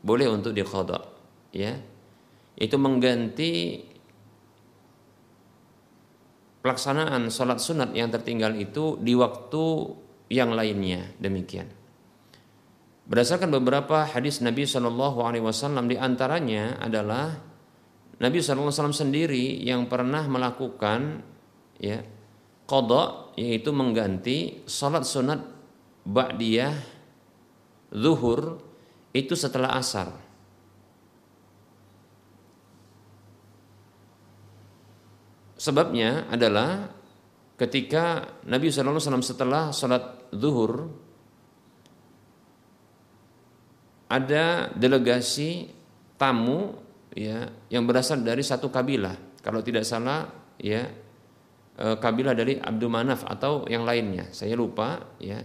[0.00, 1.02] boleh untuk dikodok
[1.52, 1.76] ya.
[2.56, 3.80] Itu mengganti
[6.60, 9.64] pelaksanaan sholat sunat yang tertinggal itu di waktu
[10.28, 11.08] yang lainnya.
[11.16, 11.79] Demikian.
[13.10, 17.34] Berdasarkan beberapa hadis Nabi Shallallahu Alaihi Wasallam di antaranya adalah
[18.22, 21.18] Nabi Shallallahu Alaihi Wasallam sendiri yang pernah melakukan
[21.82, 22.06] ya
[22.70, 25.42] kodok yaitu mengganti sholat sunat
[26.06, 26.78] ba'diyah
[27.90, 28.62] zuhur
[29.10, 30.14] itu setelah asar.
[35.58, 36.94] Sebabnya adalah
[37.58, 41.09] ketika Nabi SAW setelah sholat zuhur
[44.10, 45.70] ada delegasi
[46.18, 46.74] tamu
[47.14, 49.14] ya yang berasal dari satu kabilah.
[49.40, 50.26] Kalau tidak salah
[50.58, 50.84] ya
[51.78, 54.28] e, kabilah dari Abdul Manaf atau yang lainnya.
[54.34, 55.38] Saya lupa ya.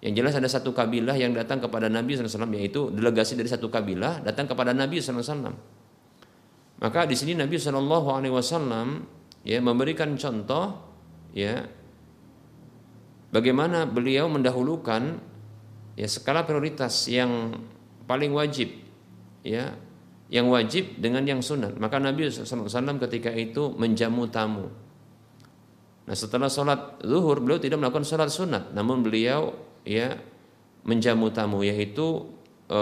[0.00, 4.24] Yang jelas ada satu kabilah yang datang kepada Nabi SAW yaitu delegasi dari satu kabilah
[4.24, 5.52] datang kepada Nabi SAW
[6.80, 7.84] maka di sini Nabi SAW
[9.44, 10.80] ya memberikan contoh
[11.36, 11.68] ya
[13.28, 15.20] bagaimana beliau mendahulukan
[16.00, 17.60] ya skala prioritas yang
[18.08, 18.72] paling wajib
[19.44, 19.76] ya
[20.32, 24.72] yang wajib dengan yang sunat maka Nabi SAW ketika itu menjamu tamu.
[26.08, 29.52] Nah setelah sholat zuhur beliau tidak melakukan sholat sunat namun beliau
[29.84, 30.16] ya
[30.88, 32.24] menjamu tamu yaitu
[32.64, 32.80] e,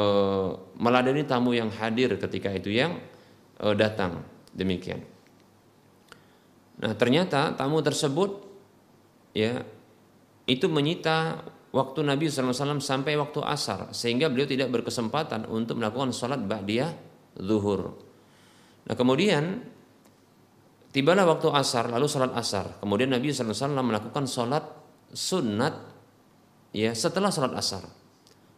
[0.78, 3.02] meladeni tamu yang hadir ketika itu yang
[3.59, 4.22] e, datang.
[4.54, 5.02] Demikian.
[6.78, 8.38] Nah, ternyata tamu tersebut
[9.35, 9.66] ya
[10.46, 16.40] itu menyita waktu Nabi SAW sampai waktu asar sehingga beliau tidak berkesempatan untuk melakukan sholat
[16.40, 16.90] ba'diyah
[17.37, 17.92] zuhur.
[18.88, 19.61] Nah kemudian
[20.90, 22.81] tibalah waktu asar lalu sholat asar.
[22.81, 24.64] Kemudian Nabi SAW melakukan sholat
[25.12, 25.74] sunat
[26.72, 27.85] ya setelah sholat asar.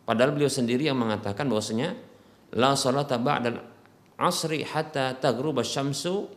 [0.06, 1.94] Padahal beliau sendiri yang mengatakan bahwasanya
[2.54, 3.58] la sholat ba'dal
[4.18, 6.30] asri hatta taghruba syamsu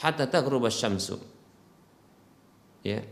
[0.00, 1.20] hatta taghruba syamsu.
[2.80, 3.04] Ya.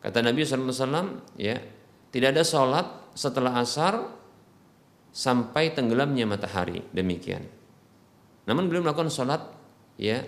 [0.00, 1.60] Kata Nabi SAW, ya,
[2.08, 4.00] tidak ada sholat setelah asar
[5.12, 6.80] sampai tenggelamnya matahari.
[6.90, 7.44] Demikian.
[8.48, 9.44] Namun belum melakukan sholat,
[10.00, 10.24] ya,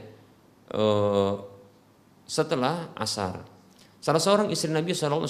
[0.77, 1.35] uh,
[2.29, 3.43] setelah asar.
[4.03, 5.25] Salah seorang istri Nabi SAW,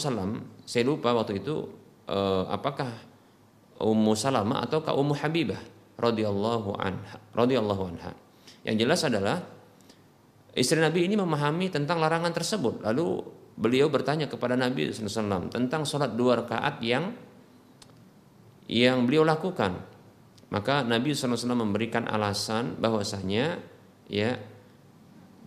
[0.67, 1.63] saya lupa waktu itu,
[2.11, 2.91] uh, apakah
[3.79, 5.61] Ummu Salamah atau Ummu Habibah
[5.99, 8.13] radhiyallahu anha, radhiyallahu anha.
[8.63, 9.37] Yang jelas adalah
[10.53, 12.85] Istri Nabi ini memahami tentang larangan tersebut.
[12.85, 13.25] Lalu
[13.57, 17.13] beliau bertanya kepada Nabi SAW tentang sholat dua rakaat yang
[18.71, 19.77] yang beliau lakukan.
[20.53, 23.61] Maka Nabi SAW memberikan alasan bahwasanya
[24.09, 24.37] ya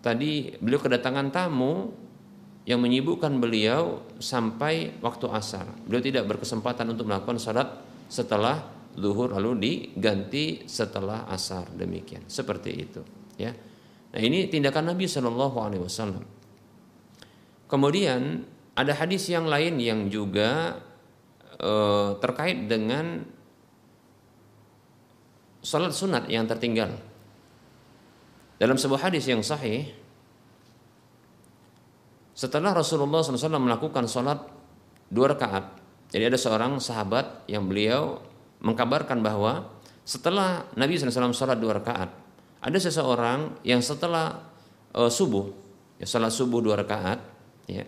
[0.01, 1.93] tadi beliau kedatangan tamu
[2.65, 5.69] yang menyibukkan beliau sampai waktu asar.
[5.85, 7.69] Beliau tidak berkesempatan untuk melakukan sholat
[8.09, 8.65] setelah
[8.97, 12.25] zuhur lalu diganti setelah asar demikian.
[12.25, 13.01] Seperti itu,
[13.37, 13.53] ya.
[14.15, 16.34] Nah ini tindakan Nabi Shallallahu Alaihi Wasallam.
[17.65, 20.83] Kemudian ada hadis yang lain yang juga
[21.57, 21.73] e,
[22.21, 23.25] terkait dengan
[25.65, 26.93] sholat sunat yang tertinggal.
[28.61, 29.91] Dalam sebuah hadis yang sahih,
[32.37, 34.39] setelah Rasulullah SAW melakukan sholat
[35.09, 35.75] dua rakaat,
[36.13, 38.21] jadi ada seorang sahabat yang beliau
[38.63, 39.67] mengkabarkan bahwa
[40.05, 42.13] setelah Nabi SAW sholat dua rakaat,
[42.61, 44.39] ada seseorang yang setelah
[44.95, 45.49] uh, subuh,
[45.99, 47.34] ya sholat subuh dua rakaat,
[47.65, 47.85] ya,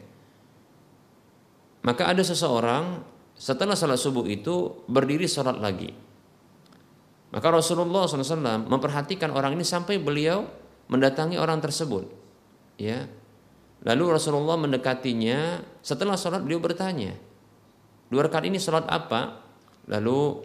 [1.87, 2.99] maka ada seseorang
[3.31, 5.93] setelah sholat subuh itu berdiri sholat lagi.
[7.31, 10.43] Maka Rasulullah SAW memperhatikan orang ini sampai beliau
[10.91, 12.11] mendatangi orang tersebut.
[12.75, 13.07] Ya.
[13.87, 15.63] Lalu Rasulullah mendekatinya.
[15.79, 17.15] Setelah sholat beliau bertanya,
[18.11, 19.39] dua rakaat ini sholat apa?
[19.87, 20.43] Lalu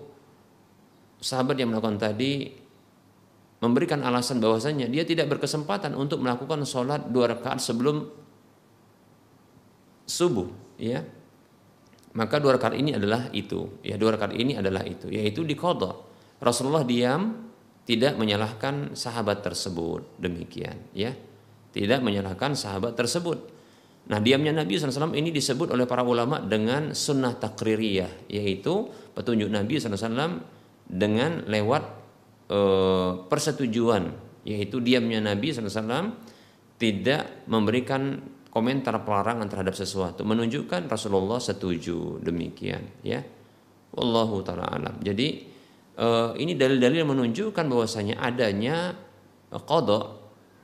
[1.18, 2.54] sahabat yang melakukan tadi
[3.62, 8.21] memberikan alasan bahwasanya dia tidak berkesempatan untuk melakukan sholat dua rakaat sebelum
[10.12, 10.52] subuh.
[10.76, 11.08] Ya.
[12.12, 13.80] Maka dua rakaat ini adalah itu.
[13.80, 15.08] Ya dua rakaat ini adalah itu.
[15.08, 17.52] Yaitu di kodok Rasulullah diam
[17.86, 21.14] tidak menyalahkan sahabat tersebut demikian ya
[21.70, 23.38] tidak menyalahkan sahabat tersebut
[24.10, 29.78] nah diamnya Nabi SAW ini disebut oleh para ulama dengan sunnah takririyah yaitu petunjuk Nabi
[29.78, 30.42] SAW
[30.90, 31.82] dengan lewat
[32.50, 32.58] e,
[33.30, 34.10] persetujuan
[34.42, 36.18] yaitu diamnya Nabi SAW
[36.82, 38.18] tidak memberikan
[38.52, 43.24] komentar pelarangan terhadap sesuatu menunjukkan Rasulullah setuju demikian ya.
[43.92, 45.00] Wallahu taala alam.
[45.00, 45.48] Jadi
[45.96, 48.92] uh, ini dalil-dalil menunjukkan bahwasanya adanya
[49.52, 50.04] kodok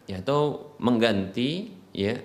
[0.08, 2.16] ya, atau mengganti ya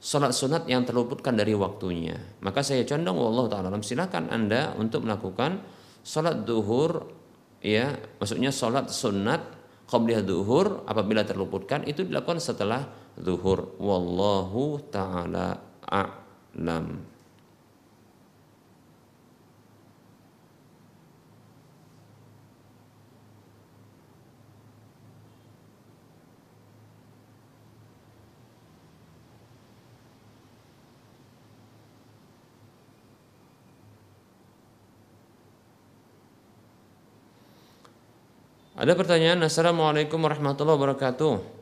[0.00, 2.16] sholat sunat yang terluputkan dari waktunya.
[2.40, 5.60] Maka saya condong Allah taala silakan anda untuk melakukan
[6.00, 7.12] sholat duhur
[7.60, 9.40] ya maksudnya sholat sunat
[9.84, 13.74] qabliyah duhur apabila terluputkan itu dilakukan setelah duhur.
[13.80, 17.10] Wallahu taala a'lam.
[38.80, 41.59] Ada pertanyaan, Assalamualaikum warahmatullahi wabarakatuh.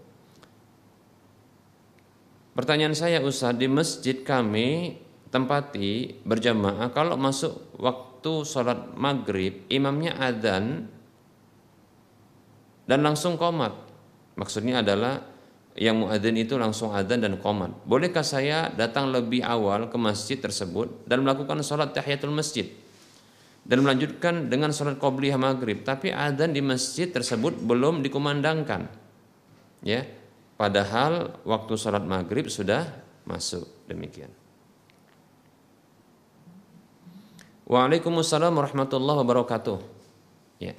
[2.58, 4.98] Pertanyaan saya Ustaz, di masjid kami
[5.30, 10.90] tempati berjamaah kalau masuk waktu sholat maghrib imamnya adzan
[12.90, 13.78] dan langsung komat.
[14.34, 15.22] Maksudnya adalah
[15.78, 17.70] yang muadzin itu langsung adzan dan komat.
[17.86, 22.66] Bolehkah saya datang lebih awal ke masjid tersebut dan melakukan sholat tahiyatul masjid?
[23.68, 28.88] dan melanjutkan dengan sholat qobliyah maghrib tapi adzan di masjid tersebut belum dikumandangkan
[29.84, 30.08] ya
[30.58, 32.84] padahal waktu sholat maghrib sudah
[33.24, 33.64] masuk.
[33.86, 34.28] Demikian.
[37.64, 39.78] Waalaikumsalam warahmatullahi wabarakatuh.
[40.60, 40.74] Ya.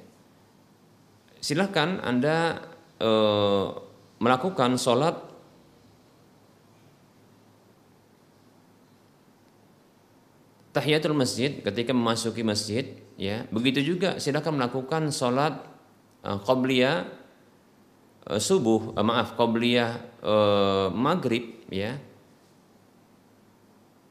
[1.40, 2.66] Silahkan anda
[3.00, 3.10] e,
[4.20, 5.30] melakukan sholat
[10.70, 13.46] tahiyatul masjid ketika memasuki masjid ya.
[13.50, 15.66] Begitu juga silakan melakukan sholat
[16.24, 17.06] uh, qobliyah
[18.28, 21.96] uh, subuh uh, maaf qobliyah uh, maghrib ya.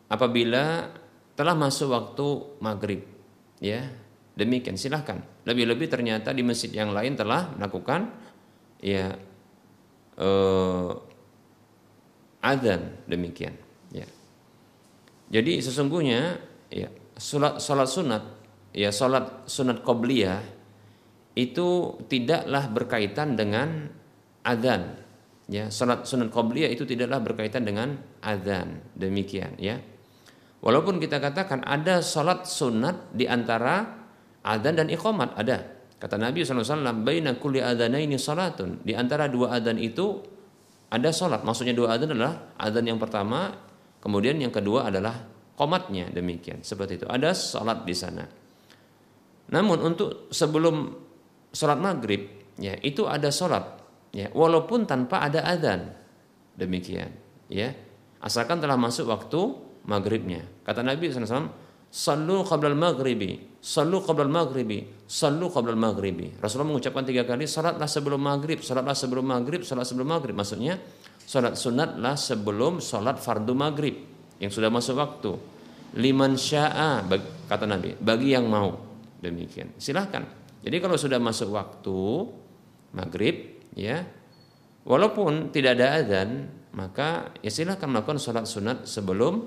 [0.09, 0.89] Apabila
[1.37, 2.27] telah masuk waktu
[2.63, 3.01] maghrib
[3.61, 3.85] ya.
[4.39, 8.07] Demikian silahkan lebih-lebih ternyata di masjid yang lain telah melakukan
[8.79, 9.11] ya
[10.15, 10.91] uh,
[12.39, 13.51] adzan demikian
[13.91, 14.07] ya.
[15.27, 16.39] Jadi sesungguhnya
[16.71, 16.87] ya
[17.19, 18.23] salat salat sunat
[18.71, 20.39] ya salat sunat qobliyah
[21.35, 23.91] itu tidaklah berkaitan dengan
[24.43, 24.99] adzan.
[25.49, 28.85] Ya salat sunat qobliyah itu tidaklah berkaitan dengan adzan.
[28.93, 29.81] Demikian ya.
[30.59, 33.87] Walaupun kita katakan ada salat sunat di antara
[34.45, 35.79] adzan dan iqamat ada.
[35.99, 38.83] Kata Nabi SAW baina kulli adzanaini salatun.
[38.85, 40.21] Di antara dua adzan itu
[40.91, 41.41] ada salat.
[41.43, 43.51] Maksudnya dua adzan adalah adzan yang pertama
[43.99, 45.15] kemudian yang kedua adalah
[45.59, 47.05] komatnya demikian seperti itu.
[47.07, 48.23] Ada sholat di sana.
[49.49, 50.93] Namun untuk sebelum
[51.51, 53.78] sholat maghrib ya itu ada sholat
[54.15, 55.93] ya walaupun tanpa ada adzan
[56.57, 57.13] demikian
[57.51, 57.73] ya
[58.19, 59.39] asalkan telah masuk waktu
[59.87, 67.01] maghribnya kata Nabi SAW Sallu qabla maghribi Sallu qabla maghribi Sallu qabla maghribi Rasulullah mengucapkan
[67.01, 70.77] tiga kali Salatlah sebelum maghrib Salatlah sebelum maghrib Salat sebelum maghrib Maksudnya
[71.29, 73.93] Salat sunatlah sebelum salat fardu maghrib
[74.41, 75.31] yang sudah masuk waktu.
[76.01, 77.05] Liman sya'a
[77.45, 78.73] kata Nabi, bagi yang mau.
[79.21, 79.77] Demikian.
[79.77, 80.25] Silahkan.
[80.65, 82.01] Jadi kalau sudah masuk waktu
[82.97, 84.05] maghrib, ya,
[84.85, 86.29] walaupun tidak ada azan,
[86.73, 89.45] maka ya silahkan melakukan sholat sunat sebelum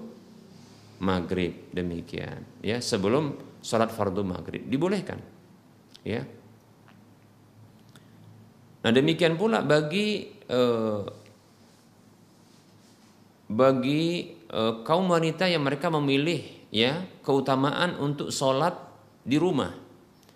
[1.02, 1.70] maghrib.
[1.74, 2.44] Demikian.
[2.62, 5.22] Ya, sebelum sholat fardu maghrib dibolehkan.
[6.02, 6.26] Ya.
[8.82, 11.00] Nah demikian pula bagi eh,
[13.46, 14.04] bagi
[14.50, 16.42] eh, kaum wanita yang mereka memilih
[16.74, 18.74] ya keutamaan untuk sholat
[19.22, 19.70] di rumah.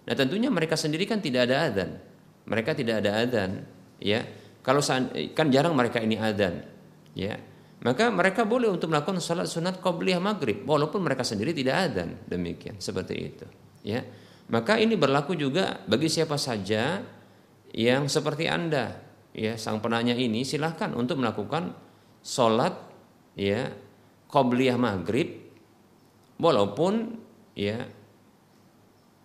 [0.07, 1.91] Nah tentunya mereka sendiri kan tidak ada adzan,
[2.47, 3.67] mereka tidak ada adzan,
[4.03, 4.25] ya.
[4.67, 4.83] Kalau
[5.33, 6.67] kan jarang mereka ini adzan,
[7.15, 7.39] ya.
[7.87, 12.83] Maka mereka boleh untuk melakukan sholat sunat qobliyah maghrib, walaupun mereka sendiri tidak adzan, demikian
[12.83, 13.47] seperti itu,
[13.87, 14.03] ya.
[14.51, 16.99] Maka ini berlaku juga bagi siapa saja
[17.71, 21.77] yang seperti anda, ya sang penanya ini silahkan untuk melakukan
[22.25, 22.73] sholat
[23.37, 23.69] ya
[24.33, 25.47] qobliyah maghrib
[26.41, 27.21] walaupun
[27.53, 27.85] ya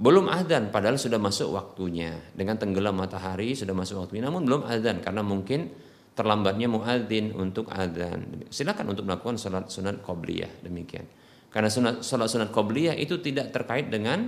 [0.01, 4.97] belum adzan padahal sudah masuk waktunya dengan tenggelam matahari sudah masuk waktunya namun belum adzan
[5.05, 5.69] karena mungkin
[6.17, 11.05] terlambatnya muadzin untuk adzan silakan untuk melakukan sholat sunat qobliyah demikian
[11.53, 14.25] karena sunat, sholat sunat qobliyah itu tidak terkait dengan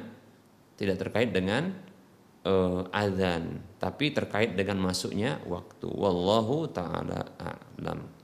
[0.78, 1.74] tidak terkait dengan
[2.44, 5.88] uh, azan, tapi terkait dengan masuknya waktu.
[5.88, 8.23] Wallahu taala a'lam.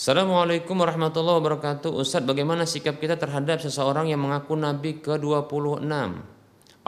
[0.00, 5.84] Assalamualaikum warahmatullahi wabarakatuh Ustadz bagaimana sikap kita terhadap seseorang yang mengaku Nabi ke-26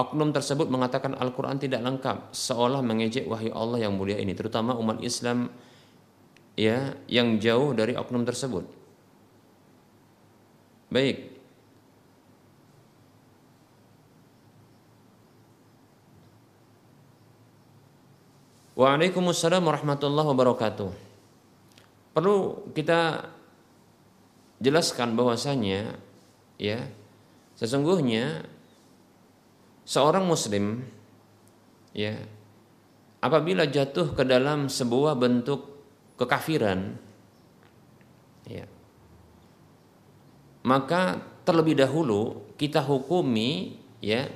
[0.00, 5.04] Oknum tersebut mengatakan Al-Quran tidak lengkap, seolah mengejek wahyu Allah yang mulia ini, terutama umat
[5.04, 5.52] Islam
[6.56, 8.64] ya yang jauh dari oknum tersebut.
[10.88, 11.36] Baik.
[18.72, 21.11] Waalaikumsalam warahmatullahi wabarakatuh.
[22.12, 23.24] Perlu kita
[24.62, 25.98] jelaskan bahwasanya
[26.60, 26.78] ya
[27.58, 28.46] sesungguhnya
[29.82, 30.86] seorang muslim
[31.90, 32.14] ya
[33.18, 35.66] apabila jatuh ke dalam sebuah bentuk
[36.14, 36.94] kekafiran
[38.46, 38.70] ya
[40.62, 44.30] maka terlebih dahulu kita hukumi ya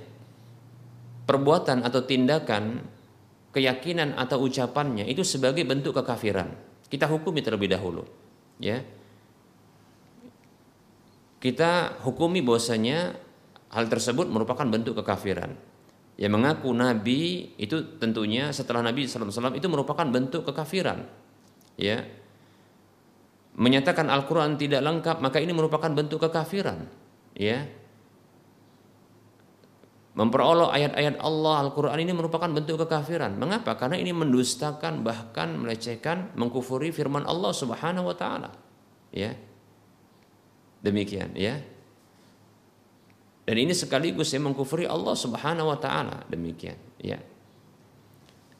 [1.26, 2.82] perbuatan atau tindakan
[3.54, 8.06] keyakinan atau ucapannya itu sebagai bentuk kekafiran kita hukumi terlebih dahulu
[8.62, 8.82] ya
[11.46, 13.14] kita hukumi bahwasanya
[13.70, 15.54] hal tersebut merupakan bentuk kekafiran.
[16.16, 21.04] Yang mengaku nabi itu tentunya setelah Nabi SAW itu merupakan bentuk kekafiran.
[21.76, 22.08] Ya.
[23.56, 26.88] Menyatakan Al-Qur'an tidak lengkap maka ini merupakan bentuk kekafiran.
[27.36, 27.68] Ya.
[30.16, 33.36] Memperolok ayat-ayat Allah Al-Quran ini merupakan bentuk kekafiran.
[33.36, 33.76] Mengapa?
[33.76, 38.48] Karena ini mendustakan bahkan melecehkan, mengkufuri firman Allah Subhanahu wa taala.
[39.12, 39.36] Ya.
[40.80, 41.60] Demikian ya.
[43.46, 47.20] Dan ini sekaligus yang mengkufuri Allah Subhanahu wa taala demikian, ya.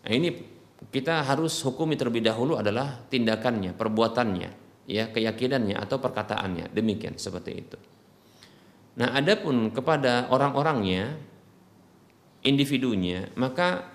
[0.07, 0.31] Nah, ini
[0.95, 4.51] kita harus hukumi terlebih dahulu adalah tindakannya, perbuatannya,
[4.87, 6.71] ya, keyakinannya atau perkataannya.
[6.71, 7.79] Demikian seperti itu.
[9.03, 11.19] Nah, adapun kepada orang-orangnya,
[12.47, 13.91] individunya, maka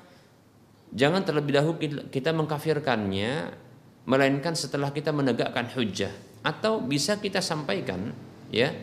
[0.91, 1.79] jangan terlebih dahulu
[2.11, 3.55] kita mengkafirkannya
[4.03, 6.11] melainkan setelah kita menegakkan hujah
[6.43, 8.11] atau bisa kita sampaikan
[8.51, 8.73] ya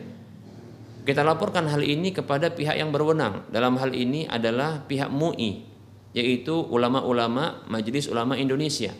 [1.09, 3.47] kita laporkan hal ini kepada pihak yang berwenang.
[3.49, 5.65] Dalam hal ini adalah pihak MUI,
[6.13, 8.93] yaitu ulama-ulama Majelis Ulama Indonesia.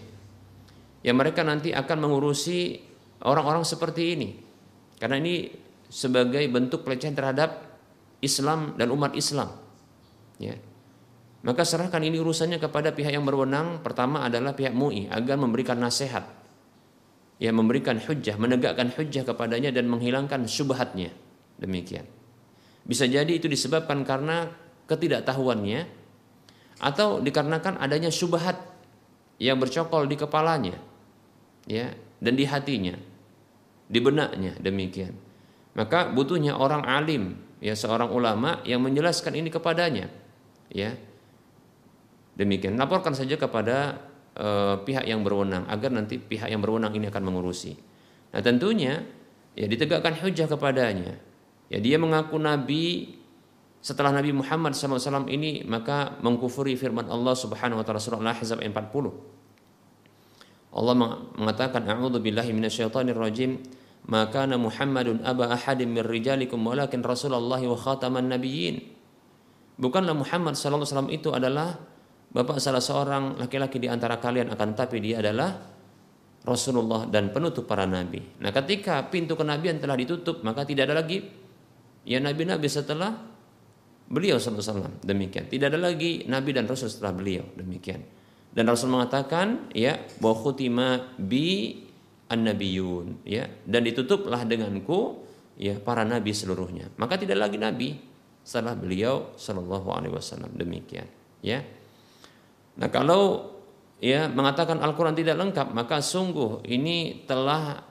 [1.05, 2.81] Yang mereka nanti akan mengurusi
[3.21, 4.29] orang-orang seperti ini.
[4.97, 5.53] Karena ini
[5.85, 7.77] sebagai bentuk pelecehan terhadap
[8.25, 9.53] Islam dan umat Islam.
[10.39, 10.55] Ya.
[11.43, 13.83] Maka serahkan ini urusannya kepada pihak yang berwenang.
[13.83, 16.27] Pertama adalah pihak MUI agar memberikan nasihat.
[17.39, 21.15] Ya, memberikan hujah, menegakkan hujah kepadanya dan menghilangkan syubhatnya
[21.59, 22.07] Demikian.
[22.87, 24.47] Bisa jadi itu disebabkan karena
[24.87, 25.99] ketidaktahuannya
[26.79, 28.55] atau dikarenakan adanya syubhat
[29.37, 30.79] yang bercokol di kepalanya
[31.67, 31.91] ya
[32.23, 32.95] dan di hatinya
[33.85, 35.11] di benaknya demikian
[35.75, 40.07] maka butuhnya orang alim ya seorang ulama yang menjelaskan ini kepadanya
[40.71, 40.95] ya.
[42.39, 42.79] Demikian.
[42.79, 43.99] Laporkan saja kepada
[44.31, 44.47] e,
[44.87, 47.75] pihak yang berwenang agar nanti pihak yang berwenang ini akan mengurusi.
[48.31, 49.03] Nah tentunya
[49.57, 51.19] ya ditegakkan hujah kepadanya.
[51.67, 53.19] Ya dia mengaku nabi
[53.79, 58.75] setelah Nabi Muhammad SAW ini maka mengkufuri firman Allah Subhanahu wa taala surah Al-Ahzab 40.
[60.69, 60.93] Allah
[61.39, 63.63] mengatakan a'udzu billahi minasyaitonir rajim.
[64.09, 68.98] Ma kana Muhammadun aba ahadin min rijalikum walakin Rasulullah wa khataman nabiyyin.
[69.79, 71.79] Bukanlah Muhammad sallallahu wasallam itu adalah
[72.29, 75.55] bapak salah seorang laki-laki di antara kalian akan tapi dia adalah
[76.43, 78.19] Rasulullah dan penutup para nabi.
[78.43, 81.23] Nah, ketika pintu kenabian telah ditutup, maka tidak ada lagi
[82.03, 83.11] ya nabi-nabi setelah
[84.09, 85.47] beliau SAW demikian.
[85.47, 87.47] Tidak ada lagi nabi dan rasul setelah beliau.
[87.55, 88.01] Demikian.
[88.49, 91.77] Dan Rasul mengatakan ya bahwa khutima bi
[92.33, 93.21] an-nabiyun.
[93.21, 95.21] Ya dan ditutuplah denganku
[95.53, 96.89] ya para nabi seluruhnya.
[96.97, 98.08] Maka tidak lagi nabi
[98.43, 101.05] setelah beliau sallallahu alaihi wasallam demikian
[101.45, 101.61] ya.
[102.79, 103.51] Nah, kalau
[103.99, 107.83] ya mengatakan Al-Qur'an tidak lengkap maka sungguh ini telah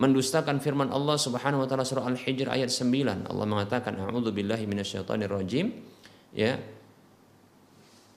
[0.00, 3.28] mendustakan firman Allah Subhanahu wa taala surah Al-Hijr ayat 9.
[3.28, 5.76] Allah mengatakan a'udzubillahi minasyaitonir rajim
[6.32, 6.56] ya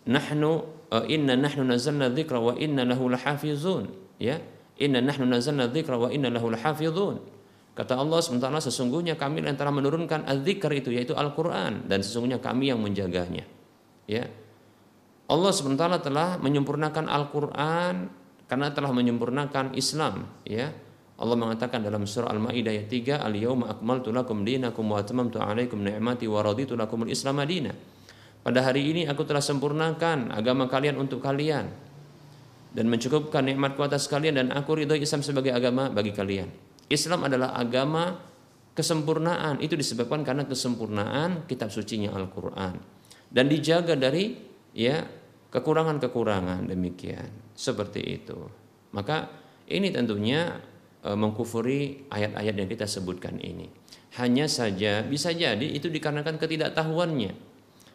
[0.08, 4.40] nahnu uh, inna nahnu nazzalna dzikra wa inna lahu lahafizun ya
[4.80, 7.20] inna nahnu nazzalna dzikra wa inna lahu lahafizun
[7.74, 11.86] kata Allah sementara sesungguhnya kami yang telah menurunkan adzikr itu yaitu Al-Qur'an.
[11.90, 13.46] Dan sesungguhnya kami yang menjaganya.
[14.10, 14.30] Ya.
[15.28, 18.10] Allah sementara telah menyempurnakan Al-Qur'an
[18.48, 20.30] karena telah menyempurnakan Islam.
[20.46, 20.72] Ya.
[21.18, 26.26] Allah mengatakan dalam surah Al-Maidah ayat 3 al-yauma akmaltu lakum dinakum wa atmamtu alaikum ni'mati
[26.26, 26.74] wa raditu
[27.08, 27.78] islam madinah
[28.44, 31.72] pada hari ini aku telah sempurnakan agama kalian untuk kalian
[32.76, 36.52] dan mencukupkan nikmatku atas kalian dan aku ridho Islam sebagai agama bagi kalian.
[36.92, 38.20] Islam adalah agama
[38.74, 39.62] kesempurnaan.
[39.62, 42.76] Itu disebabkan karena kesempurnaan kitab sucinya Al-Qur'an
[43.34, 44.38] dan dijaga dari
[44.74, 45.06] ya
[45.54, 47.30] kekurangan-kekurangan demikian.
[47.54, 48.38] Seperti itu.
[48.98, 49.30] Maka
[49.70, 50.58] ini tentunya
[51.06, 53.70] e, mengkufuri ayat-ayat yang kita sebutkan ini.
[54.18, 57.34] Hanya saja bisa jadi itu dikarenakan ketidaktahuannya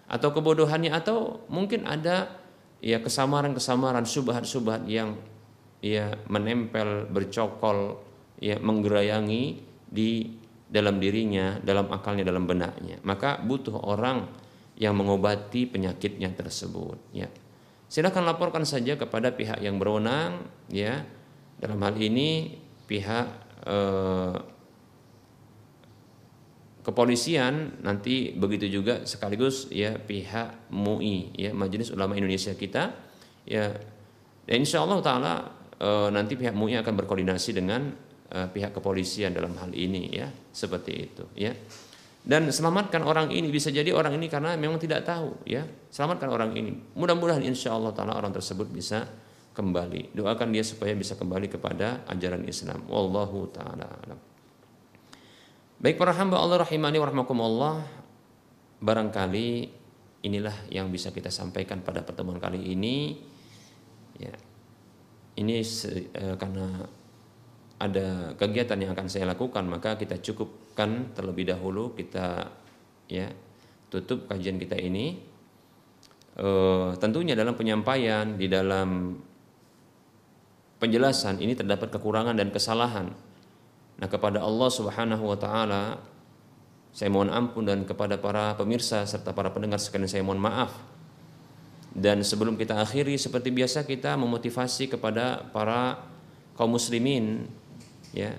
[0.09, 2.39] atau kebodohannya atau mungkin ada
[2.83, 5.19] ya kesamaran-kesamaran subhat-subhat yang
[5.79, 8.03] ya menempel bercokol
[8.39, 9.43] ya menggerayangi
[9.89, 13.01] di dalam dirinya, dalam akalnya, dalam benaknya.
[13.03, 14.29] Maka butuh orang
[14.79, 17.27] yang mengobati penyakitnya tersebut ya.
[17.89, 21.03] Silakan laporkan saja kepada pihak yang berwenang ya.
[21.59, 22.55] Dalam hal ini
[22.87, 23.27] pihak
[23.67, 24.37] eh,
[26.89, 32.97] kepolisian nanti begitu juga sekaligus ya pihak MUI ya Majelis Ulama Indonesia kita
[33.45, 33.77] ya
[34.49, 35.35] dan insya Allah taala
[35.77, 37.93] e, nanti pihak MUI akan berkoordinasi dengan
[38.29, 41.53] e, pihak kepolisian dalam hal ini ya seperti itu ya.
[42.29, 45.65] Dan selamatkan orang ini bisa jadi orang ini karena memang tidak tahu ya.
[45.89, 46.77] Selamatkan orang ini.
[46.93, 49.09] Mudah-mudahan insya Allah taala orang tersebut bisa
[49.57, 50.13] kembali.
[50.13, 52.85] Doakan dia supaya bisa kembali kepada ajaran Islam.
[52.85, 53.89] Wallahu taala
[55.79, 57.87] Baik para hamba Allah rahimani warahmatullah
[58.83, 59.71] barangkali
[60.27, 63.15] inilah yang bisa kita sampaikan pada pertemuan kali ini.
[64.19, 64.35] Ya.
[65.39, 66.83] Ini e, karena
[67.79, 72.51] ada kegiatan yang akan saya lakukan maka kita cukupkan terlebih dahulu kita
[73.07, 73.31] ya
[73.89, 75.23] tutup kajian kita ini
[76.35, 76.49] e,
[76.99, 79.15] tentunya dalam penyampaian di dalam
[80.83, 83.15] penjelasan ini terdapat kekurangan dan kesalahan
[83.99, 85.99] Nah kepada Allah Subhanahu wa taala
[86.95, 90.73] saya mohon ampun dan kepada para pemirsa serta para pendengar sekalian saya mohon maaf.
[91.99, 95.99] Dan sebelum kita akhiri seperti biasa kita memotivasi kepada para
[96.55, 97.51] kaum muslimin
[98.13, 98.37] ya,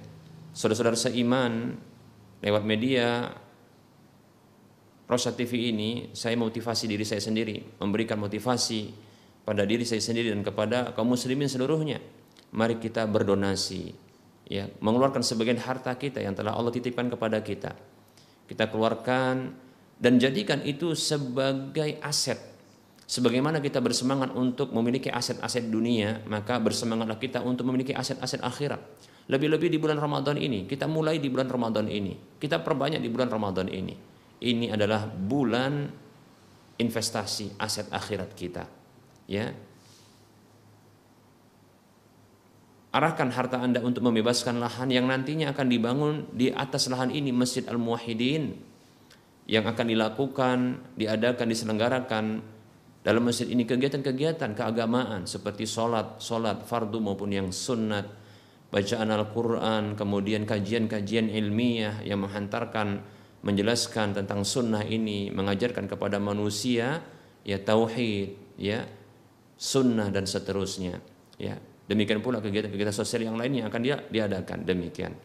[0.53, 1.77] saudara-saudara seiman
[2.39, 3.33] lewat media
[5.09, 8.93] Rosa TV ini saya motivasi diri saya sendiri, memberikan motivasi
[9.41, 11.97] pada diri saya sendiri dan kepada kaum muslimin seluruhnya.
[12.53, 13.89] Mari kita berdonasi,
[14.45, 17.73] ya mengeluarkan sebagian harta kita yang telah Allah titipkan kepada kita.
[18.45, 19.53] Kita keluarkan
[19.97, 22.37] dan jadikan itu sebagai aset.
[23.09, 28.77] Sebagaimana kita bersemangat untuk memiliki aset-aset dunia maka bersemangatlah kita untuk memiliki aset-aset akhirat
[29.29, 33.29] lebih-lebih di bulan Ramadan ini kita mulai di bulan Ramadan ini kita perbanyak di bulan
[33.29, 33.93] Ramadan ini.
[34.39, 35.91] Ini adalah bulan
[36.79, 38.63] investasi aset akhirat kita
[39.27, 39.51] ya.
[42.89, 47.61] Arahkan harta Anda untuk membebaskan lahan yang nantinya akan dibangun di atas lahan ini Masjid
[47.69, 48.57] Al-Muwahhidin
[49.45, 50.57] yang akan dilakukan,
[50.97, 52.25] diadakan, diselenggarakan
[53.05, 53.69] dalam masjid ini.
[53.69, 58.09] Kegiatan-kegiatan keagamaan seperti sholat, sholat fardu maupun yang sunnat,
[58.69, 63.01] bacaan Al-Quran, kemudian kajian-kajian ilmiah yang menghantarkan,
[63.41, 67.01] menjelaskan tentang sunnah ini, mengajarkan kepada manusia
[67.41, 68.85] ya tauhid, ya
[69.57, 71.01] sunnah dan seterusnya,
[71.41, 71.57] ya
[71.89, 75.17] Demikian pula kegiatan-kegiatan sosial yang lainnya akan dia diadakan demikian.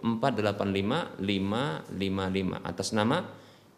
[0.00, 3.20] 71274855555 atas nama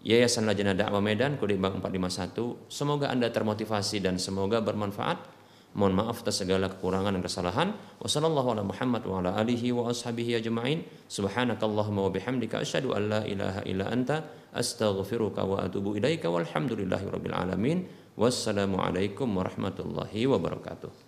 [0.07, 2.71] Yayasan Lajnah Dakwah Medan kode bank 451.
[2.71, 5.36] Semoga Anda termotivasi dan semoga bermanfaat.
[5.77, 7.69] Mohon maaf atas segala kekurangan dan kesalahan.
[8.01, 10.89] Wassallallahu ala Muhammad wa ala alihi wa ashabihi ajma'in.
[11.05, 14.25] Subhanakallahumma wa bihamdika asyhadu an la ilaha illa anta
[14.57, 17.85] astaghfiruka wa atubu ilaika walhamdulillahi rabbil alamin.
[18.17, 21.06] Wassalamualaikum warahmatullahi wabarakatuh.